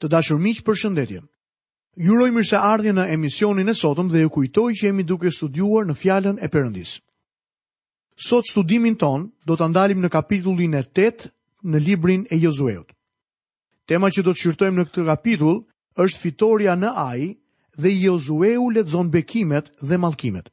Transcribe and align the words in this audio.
Të 0.00 0.08
dashur 0.08 0.38
miq, 0.40 0.62
për 0.64 0.78
shëndetje. 0.80 1.18
Ju 2.00 2.12
uroj 2.16 2.30
mirë 2.32 2.48
se 2.48 2.56
ardhje 2.56 2.94
në 2.96 3.04
emisionin 3.12 3.68
e 3.68 3.74
sotëm 3.76 4.08
dhe 4.08 4.22
ju 4.22 4.30
kujtoj 4.32 4.70
që 4.78 4.86
jemi 4.88 5.04
duke 5.04 5.28
studiuar 5.30 5.84
në 5.88 5.96
fjalën 6.00 6.38
e 6.40 6.48
Perëndis. 6.48 6.94
Sot 8.20 8.48
studimin 8.48 8.96
ton 9.00 9.26
do 9.44 9.56
ta 9.60 9.68
ndalim 9.68 10.00
në 10.00 10.08
kapitullin 10.12 10.74
e 10.78 10.82
8 10.88 11.26
në 11.64 11.82
librin 11.84 12.24
e 12.32 12.38
Josueut. 12.40 12.94
Tema 13.86 14.08
që 14.08 14.24
do 14.24 14.32
të 14.32 14.40
shqyrtojmë 14.40 14.80
në 14.80 14.84
këtë 14.88 15.04
kapitull 15.10 15.58
është 16.04 16.20
fitoria 16.24 16.74
në 16.80 16.92
Ai 17.08 17.36
dhe 17.80 17.92
Josueu 18.00 18.70
lexon 18.72 19.10
bekimet 19.12 19.68
dhe 19.82 19.98
mallkimet. 19.98 20.48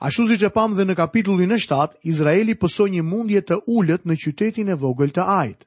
Ashtu 0.00 0.26
siç 0.30 0.42
e 0.42 0.50
pam 0.50 0.74
dhe 0.74 0.88
në 0.88 0.96
kapitullin 0.98 1.52
e 1.54 1.58
7, 1.58 2.00
Izraeli 2.02 2.56
pësoj 2.58 2.88
një 2.96 3.04
mundje 3.10 3.42
të 3.46 3.60
ulët 3.76 4.06
në 4.08 4.18
qytetin 4.24 4.74
e 4.74 4.74
vogël 4.82 5.14
të 5.14 5.26
Ajit. 5.38 5.66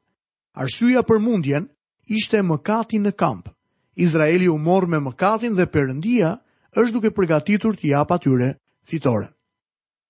Arsyeja 0.57 1.03
për 1.03 1.19
mundjen 1.21 1.69
ishte 2.07 2.41
mëkati 2.43 2.99
në 2.99 3.11
kamp. 3.15 3.49
Izraeli 3.95 4.47
u 4.49 4.57
mor 4.57 4.85
me 4.89 4.97
mëkatin 4.99 5.55
dhe 5.55 5.65
Perëndia 5.71 6.35
është 6.75 6.93
duke 6.93 7.11
përgatitur 7.13 7.75
të 7.77 7.87
jap 7.93 8.11
atyre 8.11 8.53
fitoren. 8.89 9.29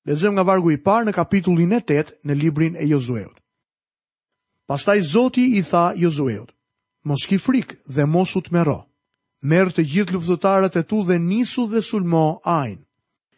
Lexojmë 0.07 0.33
nga 0.35 0.43
vargu 0.43 0.71
i 0.71 0.77
parë 0.79 1.05
në 1.07 1.13
kapitullin 1.15 1.73
e 1.75 1.79
8 1.83 2.11
në 2.25 2.33
librin 2.35 2.75
e 2.75 2.85
Josueut. 2.87 3.35
Pastaj 4.67 5.01
Zoti 5.01 5.57
i 5.57 5.61
tha 5.63 5.93
Josueut: 5.97 6.51
Mos 7.03 7.25
ki 7.27 7.37
frikë 7.37 7.75
dhe 7.95 8.05
mos 8.05 8.35
u 8.35 8.41
tmerro. 8.41 8.79
Merr 9.43 9.71
të 9.75 9.83
gjithë 9.83 10.15
luftëtarët 10.15 10.75
e 10.79 10.83
tu 10.87 11.03
dhe 11.03 11.17
nisu 11.19 11.67
dhe 11.67 11.81
sulmo 11.83 12.39
Ajin. 12.45 12.79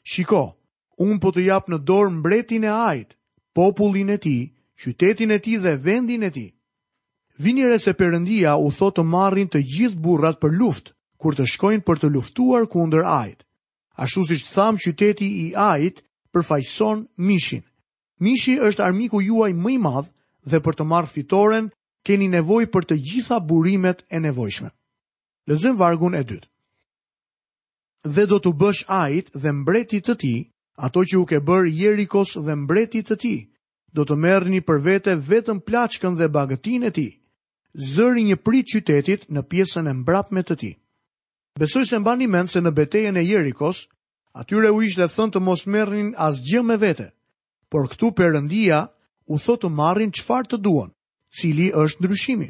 Shiko, 0.03 0.43
un 0.99 1.19
po 1.19 1.29
të 1.33 1.41
jap 1.49 1.69
në 1.69 1.77
dorë 1.89 2.11
mbretin 2.19 2.63
e 2.63 2.69
Ajit, 2.69 3.17
popullin 3.55 4.09
e 4.13 4.17
tij, 4.21 4.53
qytetin 4.77 5.31
e 5.33 5.39
tij 5.41 5.57
dhe 5.63 5.73
vendin 5.81 6.23
e 6.23 6.29
tij. 6.29 6.51
Vini 7.37 7.67
re 7.67 7.75
se 7.81 7.91
përëndia 7.99 8.53
u 8.63 8.69
thot 8.71 8.95
të 8.97 9.03
marrin 9.11 9.49
të 9.51 9.59
gjithë 9.67 9.99
burrat 10.03 10.37
për 10.39 10.53
luft, 10.55 10.93
kur 11.19 11.35
të 11.35 11.45
shkojnë 11.51 11.83
për 11.83 11.99
të 12.01 12.11
luftuar 12.13 12.63
kunder 12.71 13.03
ajt. 13.03 13.43
Ashtu 13.99 14.23
si 14.29 14.37
që 14.39 14.51
thamë 14.55 14.83
qyteti 14.85 15.27
i 15.47 15.47
ajt 15.59 15.99
përfajson 16.31 17.01
mishin. 17.27 17.63
Mishi 18.23 18.53
është 18.69 18.83
armiku 18.87 19.19
juaj 19.25 19.51
mëj 19.51 19.75
madhë 19.87 20.11
dhe 20.51 20.61
për 20.63 20.75
të 20.79 20.83
marrë 20.93 21.11
fitoren, 21.15 21.67
keni 22.07 22.29
nevoj 22.37 22.67
për 22.71 22.87
të 22.89 22.97
gjitha 23.07 23.39
burimet 23.49 24.05
e 24.15 24.19
nevojshme. 24.23 24.69
Lëzëm 25.51 25.75
vargun 25.79 26.15
e 26.15 26.23
dytë. 26.31 26.47
Dhe 28.15 28.25
do 28.31 28.39
të 28.39 28.51
bësh 28.63 28.85
ajt 29.03 29.33
dhe 29.43 29.51
mbretit 29.59 30.07
të 30.07 30.15
ti, 30.23 30.33
ato 30.87 31.03
që 31.03 31.17
u 31.19 31.25
ke 31.25 31.39
bërë 31.49 31.71
jerikos 31.83 32.35
dhe 32.47 32.55
mbretit 32.63 33.09
të 33.11 33.17
ti, 33.23 33.35
do 33.91 34.05
të 34.07 34.19
mërë 34.23 34.51
një 34.55 34.61
për 34.69 34.81
vete 34.87 35.15
vetëm 35.31 35.59
plachkën 35.67 36.15
dhe 36.19 36.29
bagëtin 36.31 36.83
e 36.91 36.91
ti, 36.95 37.07
zëri 37.77 38.23
një 38.23 38.37
prit 38.39 38.67
qytetit 38.71 39.25
në 39.35 39.41
pjesën 39.51 39.87
e 39.87 39.93
mbrapme 39.93 40.41
të 40.47 40.55
ti. 40.61 40.69
Besoj 41.59 41.85
se 41.85 41.99
mbani 41.99 42.27
mend 42.27 42.49
se 42.49 42.59
në 42.63 42.71
betejën 42.71 43.17
e 43.19 43.23
Jerikos, 43.23 43.85
atyre 44.35 44.71
u 44.71 44.81
ishte 44.83 45.07
thënë 45.11 45.33
të 45.35 45.39
mos 45.43 45.65
merrnin 45.67 46.13
asgjë 46.17 46.61
me 46.63 46.77
vete, 46.79 47.09
por 47.71 47.87
këtu 47.91 48.11
Perëndia 48.15 48.85
u 49.27 49.37
thotë 49.39 49.67
të 49.67 49.71
marrin 49.75 50.11
çfarë 50.15 50.49
të 50.53 50.59
duan, 50.63 50.91
cili 51.35 51.69
është 51.71 52.03
ndryshimi. 52.03 52.49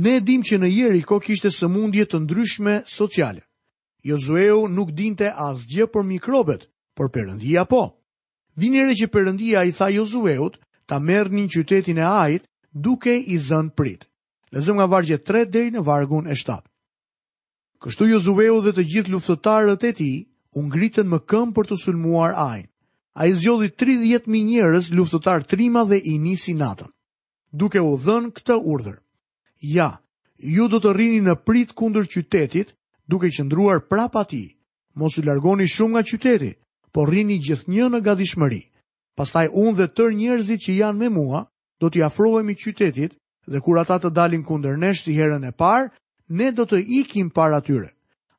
Ne 0.00 0.14
e 0.16 0.20
dim 0.24 0.40
që 0.42 0.58
në 0.60 0.68
Jeriko 0.72 1.18
kishte 1.20 1.48
sëmundje 1.52 2.06
të 2.08 2.22
ndryshme 2.24 2.78
sociale. 2.88 3.44
Jozueu 4.02 4.68
nuk 4.68 4.92
dinte 4.96 5.28
asgjë 5.30 5.88
për 5.92 6.06
mikrobet, 6.08 6.64
por 6.96 7.12
Perëndia 7.12 7.66
po. 7.68 7.82
Vini 8.56 8.80
re 8.84 8.96
që 8.96 9.08
Perëndia 9.12 9.64
i 9.68 9.72
tha 9.72 9.92
Jozueut 9.92 10.56
ta 10.86 10.98
merrnin 11.00 11.48
qytetin 11.48 11.98
e 12.00 12.08
Ajit 12.24 12.48
duke 12.72 13.14
i 13.16 13.36
zënë 13.36 13.72
prit. 13.76 14.04
Lezëm 14.52 14.76
nga 14.76 14.86
vargje 14.92 15.16
3 15.24 15.48
deri 15.48 15.70
në 15.72 15.80
vargun 15.86 16.26
e 16.28 16.34
7. 16.36 16.60
Kështu 17.80 18.06
Jozueu 18.12 18.58
dhe 18.60 18.72
të 18.76 18.82
gjithë 18.92 19.12
luftëtarët 19.14 19.84
e 19.88 19.92
tij 19.96 20.16
u 20.52 20.64
ngritën 20.68 21.08
më 21.08 21.18
këmb 21.30 21.56
për 21.56 21.66
të 21.70 21.76
sulmuar 21.82 22.34
Ajin. 22.36 22.68
Ai 23.16 23.30
zgjodhi 23.36 23.70
30000 23.76 24.28
njerëz 24.52 24.90
luftëtar 24.96 25.44
trima 25.48 25.84
dhe 25.88 25.98
i 26.12 26.18
nisi 26.20 26.52
natën. 26.56 26.88
Duke 27.60 27.80
u 27.84 27.96
dhënë 28.04 28.32
këtë 28.36 28.56
urdhër: 28.72 28.98
"Ja, 29.76 29.88
ju 30.36 30.64
do 30.68 30.78
të 30.80 30.90
rrini 30.94 31.20
në 31.24 31.34
prit 31.48 31.70
kundër 31.76 32.06
qytetit, 32.12 32.72
duke 33.08 33.28
qëndruar 33.32 33.80
prapa 33.88 34.22
ti. 34.28 34.44
Mos 35.00 35.16
u 35.18 35.22
largoni 35.24 35.64
shumë 35.68 35.92
nga 35.94 36.02
qyteti, 36.10 36.52
por 36.92 37.08
rrini 37.08 37.40
gjithnjë 37.44 37.88
në 37.88 38.00
gatishmëri. 38.06 38.62
Pastaj 39.16 39.48
unë 39.64 39.76
dhe 39.78 39.88
tër 39.96 40.10
njerëzit 40.20 40.60
që 40.64 40.72
janë 40.80 40.98
me 41.00 41.08
mua, 41.18 41.40
do 41.80 41.88
t'i 41.88 42.04
afrohemi 42.08 42.54
qytetit 42.62 43.12
dhe 43.50 43.60
kur 43.64 43.78
ata 43.80 43.96
të 43.98 44.10
dalin 44.14 44.42
kunder 44.46 44.76
nesh 44.78 45.02
si 45.04 45.16
herën 45.16 45.44
e 45.44 45.50
parë, 45.52 45.88
ne 46.28 46.50
do 46.52 46.64
të 46.68 46.82
ikim 47.00 47.30
para 47.30 47.60
tyre. 47.60 47.90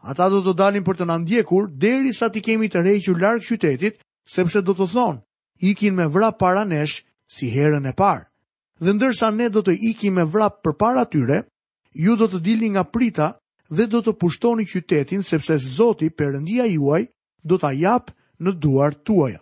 Ata 0.04 0.30
do 0.30 0.42
të 0.46 0.56
dalin 0.58 0.84
për 0.84 0.98
të 1.00 1.06
na 1.08 1.18
ndjekur 1.24 1.68
deri 1.70 2.14
sa 2.14 2.30
ti 2.30 2.42
kemi 2.42 2.68
të 2.70 2.84
rrequr 2.84 3.20
larg 3.22 3.44
qytetit, 3.44 4.00
sepse 4.28 4.62
do 4.62 4.74
të 4.74 4.88
thonë, 4.94 5.22
ikin 5.62 5.96
me 5.96 6.08
vrap 6.12 6.40
para 6.40 6.64
nesh 6.66 7.04
si 7.28 7.52
herën 7.52 7.88
e 7.88 7.94
parë. 7.94 8.28
Dhe 8.84 8.94
ndërsa 8.94 9.30
ne 9.32 9.50
do 9.50 9.62
të 9.64 9.76
ikim 9.92 10.18
me 10.20 10.26
vrap 10.26 10.62
përpara 10.64 11.06
tyre, 11.08 11.44
ju 11.94 12.16
do 12.20 12.28
të 12.28 12.40
dilni 12.44 12.74
nga 12.74 12.84
prita 12.84 13.28
dhe 13.70 13.86
do 13.88 14.02
të 14.02 14.12
pushtoni 14.20 14.66
qytetin 14.68 15.24
sepse 15.24 15.56
Zoti 15.62 16.10
Perëndia 16.10 16.66
juaj 16.68 17.06
do 17.44 17.58
ta 17.58 17.72
jap 17.72 18.12
në 18.44 18.52
duart 18.60 19.04
tuaja. 19.06 19.40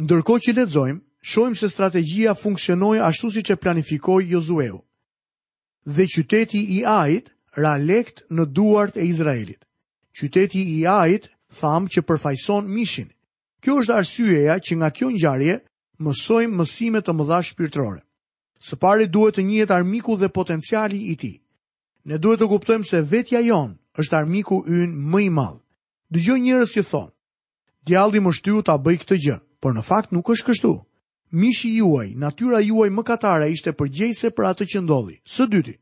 Ndërkohë 0.00 0.42
që 0.46 0.52
lexojmë, 0.58 1.05
shohim 1.26 1.54
se 1.60 1.68
strategjia 1.68 2.34
funksionoi 2.34 3.00
ashtu 3.08 3.30
siç 3.30 3.50
e 3.50 3.56
planifikoi 3.56 4.26
Josueu. 4.30 4.78
Dhe 5.96 6.06
qyteti 6.06 6.60
i 6.78 6.86
Ajit 6.86 7.30
ra 7.58 7.74
lekt 7.88 8.22
në 8.30 8.44
duart 8.54 8.96
e 8.96 9.02
Izraelit. 9.12 9.58
Qyteti 10.14 10.62
i 10.78 10.84
Ajit 10.86 11.26
tham 11.60 11.86
që 11.90 12.02
përfaqëson 12.08 12.68
mishin. 12.76 13.08
Kjo 13.62 13.74
është 13.82 13.94
arsyeja 13.98 14.54
që 14.62 14.72
nga 14.78 14.90
kjo 14.94 15.08
ngjarje 15.14 15.54
mësojmë 16.02 16.56
mësime 16.60 17.00
të 17.02 17.12
mëdha 17.18 17.40
shpirtërore. 17.48 18.00
Së 18.66 18.78
pari 18.82 19.06
duhet 19.10 19.36
të 19.36 19.42
njihet 19.48 19.70
armiku 19.74 20.14
dhe 20.20 20.30
potenciali 20.32 21.00
i 21.12 21.16
tij. 21.20 21.36
Ne 22.06 22.18
duhet 22.22 22.40
të 22.40 22.48
kuptojmë 22.54 22.86
se 22.86 23.02
vetja 23.10 23.40
jon 23.42 23.74
është 23.98 24.16
armiku 24.20 24.62
ynë 24.70 24.94
më 25.12 25.20
i 25.26 25.30
madh. 25.34 25.58
Dëgjoj 26.12 26.38
njerëz 26.44 26.70
që 26.76 26.82
thonë, 26.90 27.14
"Djalli 27.86 28.20
më 28.22 28.30
shtyu 28.36 28.62
ta 28.62 28.74
bëj 28.78 28.96
këtë 29.02 29.16
gjë", 29.24 29.36
por 29.60 29.72
në 29.74 29.82
fakt 29.90 30.12
nuk 30.14 30.28
është 30.34 30.46
kështu 30.50 30.72
mishi 31.32 31.76
juaj, 31.78 32.14
natyra 32.16 32.60
juaj 32.62 32.90
më 32.90 33.02
katare 33.02 33.48
ishte 33.50 33.72
përgjese 33.72 34.30
për 34.30 34.44
atë 34.50 34.66
që 34.74 34.82
ndodhi. 34.84 35.16
Së 35.24 35.46
dyti, 35.50 35.74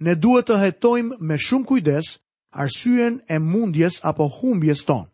ne 0.00 0.14
duhet 0.14 0.46
të 0.48 0.58
hetojmë 0.62 1.18
me 1.20 1.36
shumë 1.38 1.66
kujdes 1.66 2.14
arsyen 2.52 3.20
e 3.28 3.38
mundjes 3.38 4.00
apo 4.02 4.28
humbjes 4.38 4.84
tonë. 4.88 5.08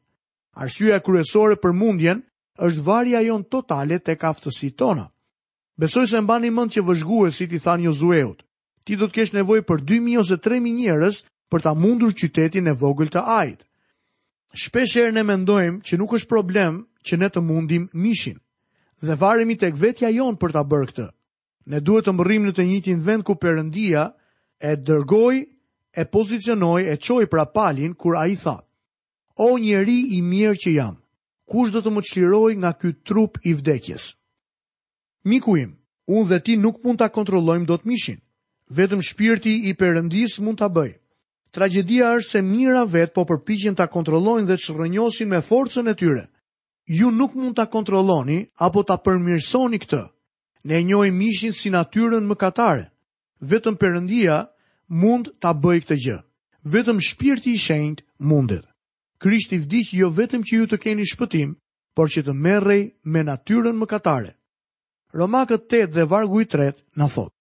Arsyeja 0.54 1.00
kryesore 1.02 1.56
për 1.58 1.72
mundjen 1.74 2.22
është 2.58 2.82
varja 2.86 3.20
jon 3.26 3.42
totale 3.44 3.98
tek 3.98 4.22
aftësitë 4.22 4.76
tona. 4.78 5.08
Besoj 5.76 6.06
se 6.06 6.20
mbani 6.22 6.50
mend 6.54 6.70
që 6.70 6.84
vëzhguesit 6.86 7.52
i 7.52 7.58
than 7.58 7.82
Josueut, 7.82 8.44
ti 8.86 8.94
do 8.96 9.06
të 9.08 9.14
kesh 9.14 9.32
nevojë 9.34 9.64
për 9.66 9.82
2000 9.82 10.20
ose 10.22 10.36
3000 10.38 10.74
njerëz 10.78 11.16
për 11.50 11.62
ta 11.64 11.74
mundur 11.74 12.14
qytetin 12.14 12.70
e 12.70 12.74
vogël 12.78 13.10
të 13.10 13.24
Ajit. 13.26 13.66
Shpeshherë 14.54 15.12
ne 15.12 15.22
mendojmë 15.26 15.82
që 15.82 15.98
nuk 15.98 16.14
është 16.14 16.30
problem 16.30 16.84
që 17.02 17.18
ne 17.18 17.28
të 17.28 17.42
mundim 17.42 17.88
mishin 17.92 18.38
dhe 19.04 19.15
varemi 19.20 19.56
tek 19.60 19.75
vetja 19.81 20.10
jon 20.10 20.37
për 20.41 20.53
ta 20.56 20.65
bërë 20.66 20.88
këtë. 20.92 21.06
Ne 21.72 21.81
duhet 21.81 22.06
të 22.09 22.12
mbërrim 22.15 22.48
në 22.48 22.53
të 22.56 22.65
njëjtin 22.70 23.03
vend 23.06 23.25
ku 23.25 23.34
Perëndia 23.41 24.03
e 24.59 24.75
dërgoi, 24.87 25.37
e 25.94 26.03
pozicionoi, 26.15 26.82
e 26.92 26.97
çoi 26.97 27.26
para 27.31 27.44
palin 27.47 27.94
kur 27.94 28.16
ai 28.16 28.34
tha: 28.37 28.56
O 29.37 29.56
njeri 29.59 29.98
i 30.16 30.20
mirë 30.22 30.56
që 30.64 30.70
jam, 30.76 30.97
kush 31.48 31.72
do 31.72 31.81
të 31.82 31.91
më 31.94 32.03
çliroj 32.10 32.53
nga 32.60 32.72
ky 32.81 32.91
trup 33.06 33.38
i 33.48 33.54
vdekjes? 33.54 34.10
Miku 35.25 35.56
im, 35.56 35.72
unë 36.09 36.28
dhe 36.31 36.38
ti 36.44 36.56
nuk 36.56 36.82
mund 36.84 36.98
ta 37.00 37.09
kontrollojmë 37.09 37.66
dot 37.69 37.87
mishin. 37.88 38.20
Vetëm 38.76 39.03
shpirti 39.04 39.54
i 39.69 39.72
Perëndis 39.75 40.38
mund 40.44 40.59
ta 40.60 40.69
bëj. 40.69 40.93
Tragjedia 41.55 42.12
është 42.19 42.31
se 42.31 42.40
mira 42.43 42.84
vet 42.84 43.14
po 43.14 43.25
përpiqen 43.28 43.76
ta 43.78 43.87
kontrollojnë 43.87 44.46
dhe 44.49 44.56
çrrënjosin 44.58 45.28
me 45.31 45.40
forcën 45.49 45.90
e 45.90 45.94
tyre 45.94 46.25
ju 46.86 47.10
nuk 47.10 47.34
mund 47.34 47.56
ta 47.56 47.66
kontrolloni 47.66 48.46
apo 48.60 48.82
ta 48.84 48.96
përmirësoni 49.00 49.78
këtë. 49.81 50.02
Ne 50.64 50.82
njohim 50.82 51.16
mishin 51.19 51.52
si 51.52 51.70
natyrën 51.70 52.25
mëkatare. 52.28 52.84
Vetëm 53.40 53.76
Perëndia 53.76 54.48
mund 54.88 55.28
ta 55.40 55.52
bëjë 55.54 55.82
këtë 55.84 55.96
gjë. 56.04 56.16
Vetëm 56.72 56.98
Shpirti 57.04 57.52
i 57.54 57.58
Shenjtë 57.60 58.04
mundet. 58.19 58.64
Krishti 59.19 59.58
vdiq 59.58 59.88
jo 59.94 60.08
vetëm 60.10 60.42
që 60.44 60.54
ju 60.56 60.66
të 60.66 60.78
keni 60.78 61.04
shpëtim, 61.06 61.54
por 61.96 62.08
që 62.08 62.25
të 62.25 62.32
merrej 62.36 62.90
me 63.04 63.22
natyrën 63.25 63.76
mëkatare. 63.78 64.32
Romakët 65.14 65.69
8 65.70 65.92
dhe 65.94 66.04
vargu 66.08 66.40
i 66.44 66.44
3 66.44 66.75
në 66.96 67.06
thot: 67.14 67.32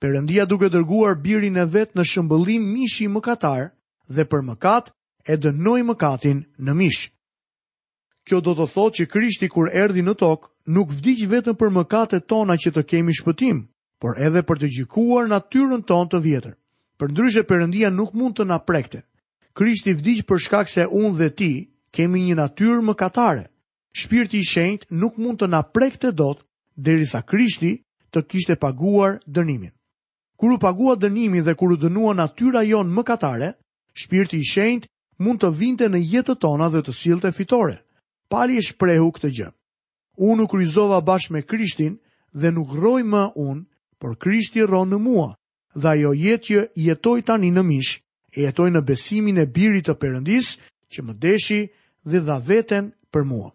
Perëndia 0.00 0.46
duke 0.48 0.68
dërguar 0.72 1.20
birin 1.22 1.56
e 1.60 1.64
vet 1.66 1.92
në 1.96 2.04
shëmbëllim 2.04 2.64
mishi 2.72 3.08
mëkatar 3.08 3.72
dhe 4.08 4.24
për 4.24 4.40
mëkat 4.48 4.92
e 5.28 5.36
dënoi 5.36 5.84
mëkatin 5.90 6.44
në 6.58 6.72
mishë. 6.74 7.10
Kjo 8.28 8.38
do 8.44 8.52
të 8.56 8.64
thotë 8.72 8.96
që 9.00 9.04
Krishti 9.12 9.48
kur 9.52 9.70
erdhi 9.82 10.02
në 10.04 10.14
tokë, 10.20 10.48
nuk 10.76 10.90
vdiq 10.92 11.22
vetëm 11.30 11.56
për 11.60 11.70
mëkatet 11.76 12.26
tona 12.28 12.56
që 12.60 12.72
të 12.76 12.82
kemi 12.90 13.14
shpëtim, 13.20 13.62
por 14.00 14.20
edhe 14.26 14.42
për 14.50 14.60
të 14.64 14.70
gjikuar 14.76 15.30
natyrën 15.32 15.84
tonë 15.88 16.10
të 16.14 16.20
vjetër. 16.26 16.54
Përndryshe 17.00 17.44
Perëndia 17.48 17.88
nuk 17.94 18.12
mund 18.14 18.36
të 18.36 18.44
na 18.50 18.58
prekte. 18.70 19.00
Krishti 19.56 19.94
vdiq 19.96 20.26
për 20.28 20.40
shkak 20.46 20.68
se 20.68 20.84
unë 21.00 21.14
dhe 21.18 21.30
ti 21.40 21.50
kemi 21.96 22.20
një 22.28 22.36
natyrë 22.42 22.82
mëkatare. 22.90 23.46
Shpirti 24.00 24.38
i 24.38 24.46
shenjtë 24.46 24.92
nuk 25.00 25.16
mund 25.18 25.40
të 25.40 25.48
na 25.50 25.62
prekte 25.76 26.12
dot 26.12 26.44
derisa 26.76 27.22
Krishti 27.32 27.72
të 28.14 28.22
kishte 28.30 28.56
paguar 28.62 29.16
dënimin. 29.26 29.72
Kur 30.38 30.52
u 30.54 30.58
pagua 30.62 30.94
dënimi 30.96 31.40
dhe 31.44 31.56
kur 31.58 31.72
u 31.74 31.80
dënua 31.82 32.12
natyra 32.20 32.62
jonë 32.68 32.94
mëkatare, 33.00 33.50
Shpirti 34.00 34.38
i 34.38 34.46
shenjtë 34.52 34.88
mund 35.24 35.40
të 35.42 35.50
vinte 35.60 35.88
në 35.90 35.98
jetën 36.12 36.38
tona 36.40 36.68
dhe 36.72 36.84
të 36.86 36.92
sillte 37.00 37.32
fitore 37.36 37.80
pali 38.30 38.54
e 38.60 38.62
shprehu 38.62 39.10
këtë 39.16 39.30
gjë. 39.36 39.48
Unë 40.30 40.46
u 40.46 40.50
kryzova 40.52 41.00
bashkë 41.06 41.34
me 41.34 41.42
Krishtin 41.50 41.96
dhe 42.40 42.50
nuk 42.54 42.72
rroj 42.78 43.02
më 43.12 43.22
unë, 43.48 43.64
por 44.00 44.16
Krishti 44.22 44.62
rron 44.64 44.90
në 44.94 44.98
mua. 45.04 45.28
Dhe 45.82 45.88
ajo 45.94 46.12
jetë 46.18 46.44
që 46.46 46.60
jetoj 46.88 47.20
tani 47.26 47.50
në 47.54 47.62
mish, 47.70 47.92
e 48.36 48.46
jetoj 48.46 48.70
në 48.70 48.82
besimin 48.88 49.38
e 49.42 49.46
birit 49.54 49.86
të 49.88 49.94
Perëndis 50.02 50.54
që 50.92 50.98
më 51.06 51.14
deshi 51.22 51.60
dhe 52.10 52.18
dha 52.26 52.36
veten 52.48 52.90
për 53.12 53.22
mua. 53.30 53.50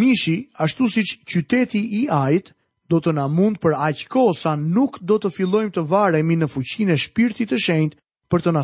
Mishi, 0.00 0.36
ashtu 0.62 0.86
siç 0.88 1.16
qyteti 1.26 1.80
i 2.02 2.02
ajtë, 2.08 2.52
do 2.90 3.00
të 3.00 3.12
na 3.16 3.24
mund 3.30 3.56
për 3.62 3.72
aq 3.88 4.02
kohë 4.12 4.34
sa 4.38 4.52
nuk 4.58 4.98
do 5.00 5.16
të 5.18 5.30
fillojmë 5.34 5.72
të 5.74 5.82
varemi 5.90 6.36
në 6.36 6.46
fuqinë 6.52 6.94
e 6.94 7.00
Shpirtit 7.04 7.50
të 7.50 7.58
shenjt 7.64 7.94
për 8.30 8.42
të 8.44 8.50
na 8.52 8.62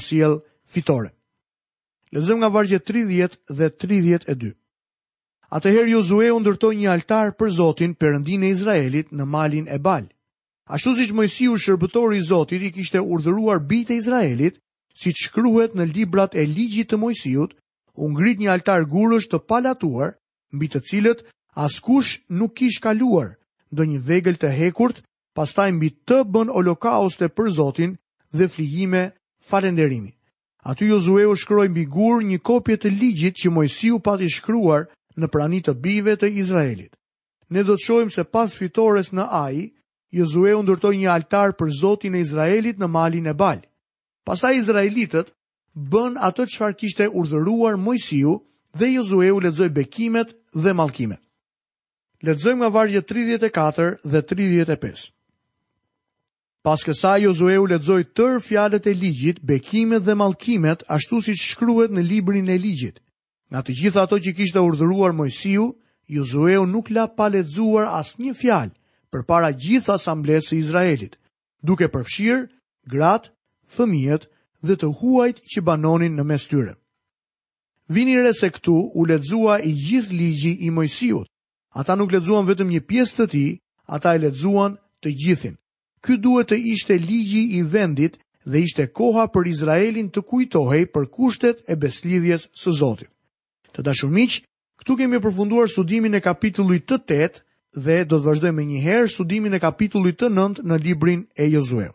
fitore. 0.71 1.11
Lezëm 2.13 2.39
nga 2.41 2.49
vargje 2.53 2.79
30 2.79 3.41
dhe 3.49 3.69
32. 3.81 4.53
Atëherë 5.49 5.91
Josue 5.95 6.27
u 6.29 6.39
ndërtoi 6.43 6.77
një 6.77 6.89
altar 6.93 7.31
për 7.39 7.53
Zotin, 7.57 7.95
Perëndinë 7.97 8.45
e 8.45 8.51
Izraelit, 8.55 9.13
në 9.17 9.25
malin 9.25 9.69
e 9.73 9.79
Bal. 9.81 10.05
Ashtu 10.69 10.93
siç 10.99 11.15
Mojsiu, 11.17 11.55
shërbëtori 11.63 12.19
i 12.21 12.25
Zotit, 12.29 12.63
i 12.63 12.71
kishte 12.75 13.01
urdhëruar 13.01 13.63
bijtë 13.71 13.95
e 13.95 13.97
Izraelit, 14.03 14.59
siç 15.01 15.23
shkruhet 15.29 15.73
në 15.73 15.87
librat 15.95 16.37
e 16.37 16.45
ligjit 16.51 16.91
të 16.93 16.99
Mojsiut, 17.01 17.55
u 17.97 18.09
ngrit 18.13 18.43
një 18.43 18.51
altar 18.55 18.85
gurësh 18.93 19.31
të 19.33 19.41
palatuar, 19.49 20.19
mbi 20.53 20.69
të 20.69 20.83
cilët 20.91 21.25
askush 21.65 22.21
nuk 22.29 22.53
kishte 22.61 22.85
kaluar, 22.85 23.39
ndonjë 23.73 24.03
vegël 24.09 24.37
të 24.37 24.53
hekurt, 24.59 25.01
pastaj 25.33 25.71
mbi 25.79 25.95
të 26.05 26.19
bën 26.33 26.53
holokauste 26.53 27.31
për 27.33 27.49
Zotin 27.57 27.97
dhe 28.37 28.51
flihime 28.53 29.03
falënderimi. 29.49 30.13
Aty 30.69 30.93
Josue 30.93 31.25
u 31.25 31.33
shkroi 31.41 31.73
mbi 31.73 31.89
gur 31.89 32.21
një 32.21 32.39
kopje 32.45 32.77
të 32.83 32.93
ligjit 33.01 33.41
që 33.41 33.57
Mojsiu 33.57 33.97
pati 34.05 34.29
shkruar 34.29 34.91
në 35.23 35.29
prani 35.35 35.59
të 35.67 35.75
bive 35.83 36.15
të 36.21 36.29
Izraelit. 36.41 36.93
Ne 37.55 37.63
do 37.67 37.77
të 37.79 37.85
shojmë 37.87 38.15
se 38.15 38.25
pas 38.35 38.55
fitores 38.59 39.11
në 39.17 39.27
Ai, 39.41 39.67
Jozue 40.17 40.55
u 40.57 40.63
ndërtoi 40.65 40.99
një 41.03 41.11
altar 41.15 41.51
për 41.59 41.69
Zotin 41.81 42.15
e 42.17 42.23
Izraelit 42.25 42.79
në 42.81 42.87
malin 42.95 43.27
e 43.31 43.35
Bal. 43.37 43.59
Pastaj 44.25 44.55
Izraelitët 44.61 45.35
bën 45.93 46.17
atë 46.29 46.47
çfarë 46.55 46.77
kishte 46.81 47.09
urdhëruar 47.11 47.77
Mojsiu 47.81 48.39
dhe 48.79 48.89
Jozue 48.95 49.29
u 49.33 49.41
lexoi 49.45 49.69
bekimet 49.73 50.33
dhe 50.55 50.73
mallkimet. 50.77 51.21
Lexojmë 52.27 52.63
nga 52.63 52.69
vargje 52.75 53.03
34 53.03 53.99
dhe 54.05 54.23
35. 54.33 55.11
Pas 56.67 56.81
kësaj 56.85 57.21
Jozue 57.27 57.57
u 57.63 57.69
lexoi 57.71 58.05
tërë 58.19 58.41
fjalët 58.49 58.89
e 58.91 58.95
ligjit, 58.99 59.39
bekimet 59.47 60.03
dhe 60.09 60.17
mallkimet, 60.19 60.83
ashtu 60.89 61.21
siç 61.29 61.45
shkruhet 61.53 61.93
në 61.95 62.03
librin 62.11 62.49
e 62.51 62.57
ligjit. 62.59 62.99
Nga 63.53 63.61
të 63.67 63.75
gjitha 63.81 64.01
ato 64.05 64.17
që 64.21 64.33
kishte 64.37 64.61
urdhëruar 64.61 65.15
Mojsiu, 65.17 65.69
Josueu 66.13 66.65
nuk 66.69 66.91
la 66.93 67.07
pa 67.17 67.29
lexuar 67.33 67.87
asnjë 68.01 68.35
fjalë 68.41 68.75
përpara 69.13 69.51
gjitha 69.63 69.95
asamblesë 69.97 70.49
së 70.49 70.57
Izraelit, 70.63 71.15
duke 71.65 71.89
përfshirë 71.95 72.43
gratë, 72.93 73.33
fëmijët 73.77 74.29
dhe 74.67 74.77
të 74.81 74.89
huajt 75.01 75.39
që 75.55 75.63
banonin 75.69 76.17
në 76.19 76.25
mes 76.29 76.45
tyre. 76.51 76.75
Vini 77.89 78.17
re 78.21 78.33
se 78.37 78.49
këtu 78.53 78.75
u 79.01 79.05
lexua 79.09 79.59
i 79.65 79.73
gjithë 79.85 80.13
ligji 80.19 80.53
i 80.67 80.71
Mojsiut. 80.77 81.29
Ata 81.81 81.97
nuk 81.97 82.13
lexuan 82.13 82.45
vetëm 82.49 82.69
një 82.73 82.83
pjesë 82.89 83.17
të 83.17 83.27
tij, 83.33 83.51
ata 83.97 84.13
e 84.17 84.23
lexuan 84.27 84.77
të 85.05 85.09
gjithin. 85.23 85.57
Ky 86.05 86.17
duhet 86.25 86.51
të 86.53 86.57
ishte 86.75 86.95
ligji 87.07 87.43
i 87.59 87.63
vendit 87.75 88.19
dhe 88.51 88.59
ishte 88.67 88.85
koha 88.99 89.25
për 89.33 89.51
Izraelin 89.55 90.11
të 90.13 90.21
kujtohej 90.31 90.85
për 90.95 91.07
kushtet 91.17 91.57
e 91.69 91.75
beslidhjes 91.85 92.49
së 92.63 92.77
Zotit. 92.81 93.09
Të 93.79 93.85
dashur 93.87 94.11
miq, 94.11 94.41
këtu 94.83 94.97
kemi 94.99 95.21
përfunduar 95.23 95.69
studimin 95.71 96.19
e 96.19 96.21
kapitullit 96.25 96.83
të 96.91 96.97
8 97.23 97.37
dhe 97.85 97.99
do 98.11 98.19
të 98.19 98.25
vazhdojmë 98.27 98.65
një 98.67 98.81
herë 98.83 99.11
studimin 99.13 99.55
e 99.55 99.61
kapitullit 99.63 100.19
të 100.19 100.33
9 100.35 100.65
në 100.67 100.79
librin 100.83 101.21
e 101.39 101.47
Josueut. 101.53 101.95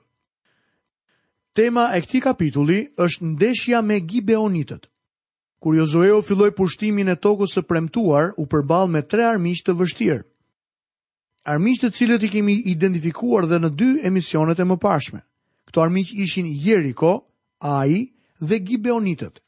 Tema 1.54 1.90
e 1.98 2.00
këtij 2.02 2.22
kapitulli 2.24 2.80
është 3.04 3.28
ndeshja 3.34 3.82
me 3.84 4.00
Gibeonitët. 4.00 4.88
Kur 5.62 5.76
Josueu 5.76 6.22
filloi 6.24 6.54
pushtimin 6.56 7.12
e 7.12 7.18
tokës 7.24 7.58
së 7.60 7.66
premtuar, 7.68 8.32
u 8.40 8.48
përball 8.52 8.88
me 8.92 9.04
tre 9.04 9.28
armiq 9.34 9.60
të 9.68 9.76
vështirë. 9.84 10.24
Armiq 11.52 11.82
të 11.84 11.92
cilët 11.98 12.24
i 12.24 12.32
kemi 12.38 12.60
identifikuar 12.72 13.46
dhe 13.52 13.60
në 13.60 13.74
dy 13.80 13.90
emisionet 14.08 14.60
e 14.64 14.70
mëparshme. 14.72 15.20
Këto 15.68 15.84
armiq 15.84 16.16
ishin 16.26 16.48
Jeriko, 16.64 17.18
Ai 17.60 18.08
dhe 18.40 18.58
Gibeonitët. 18.64 19.43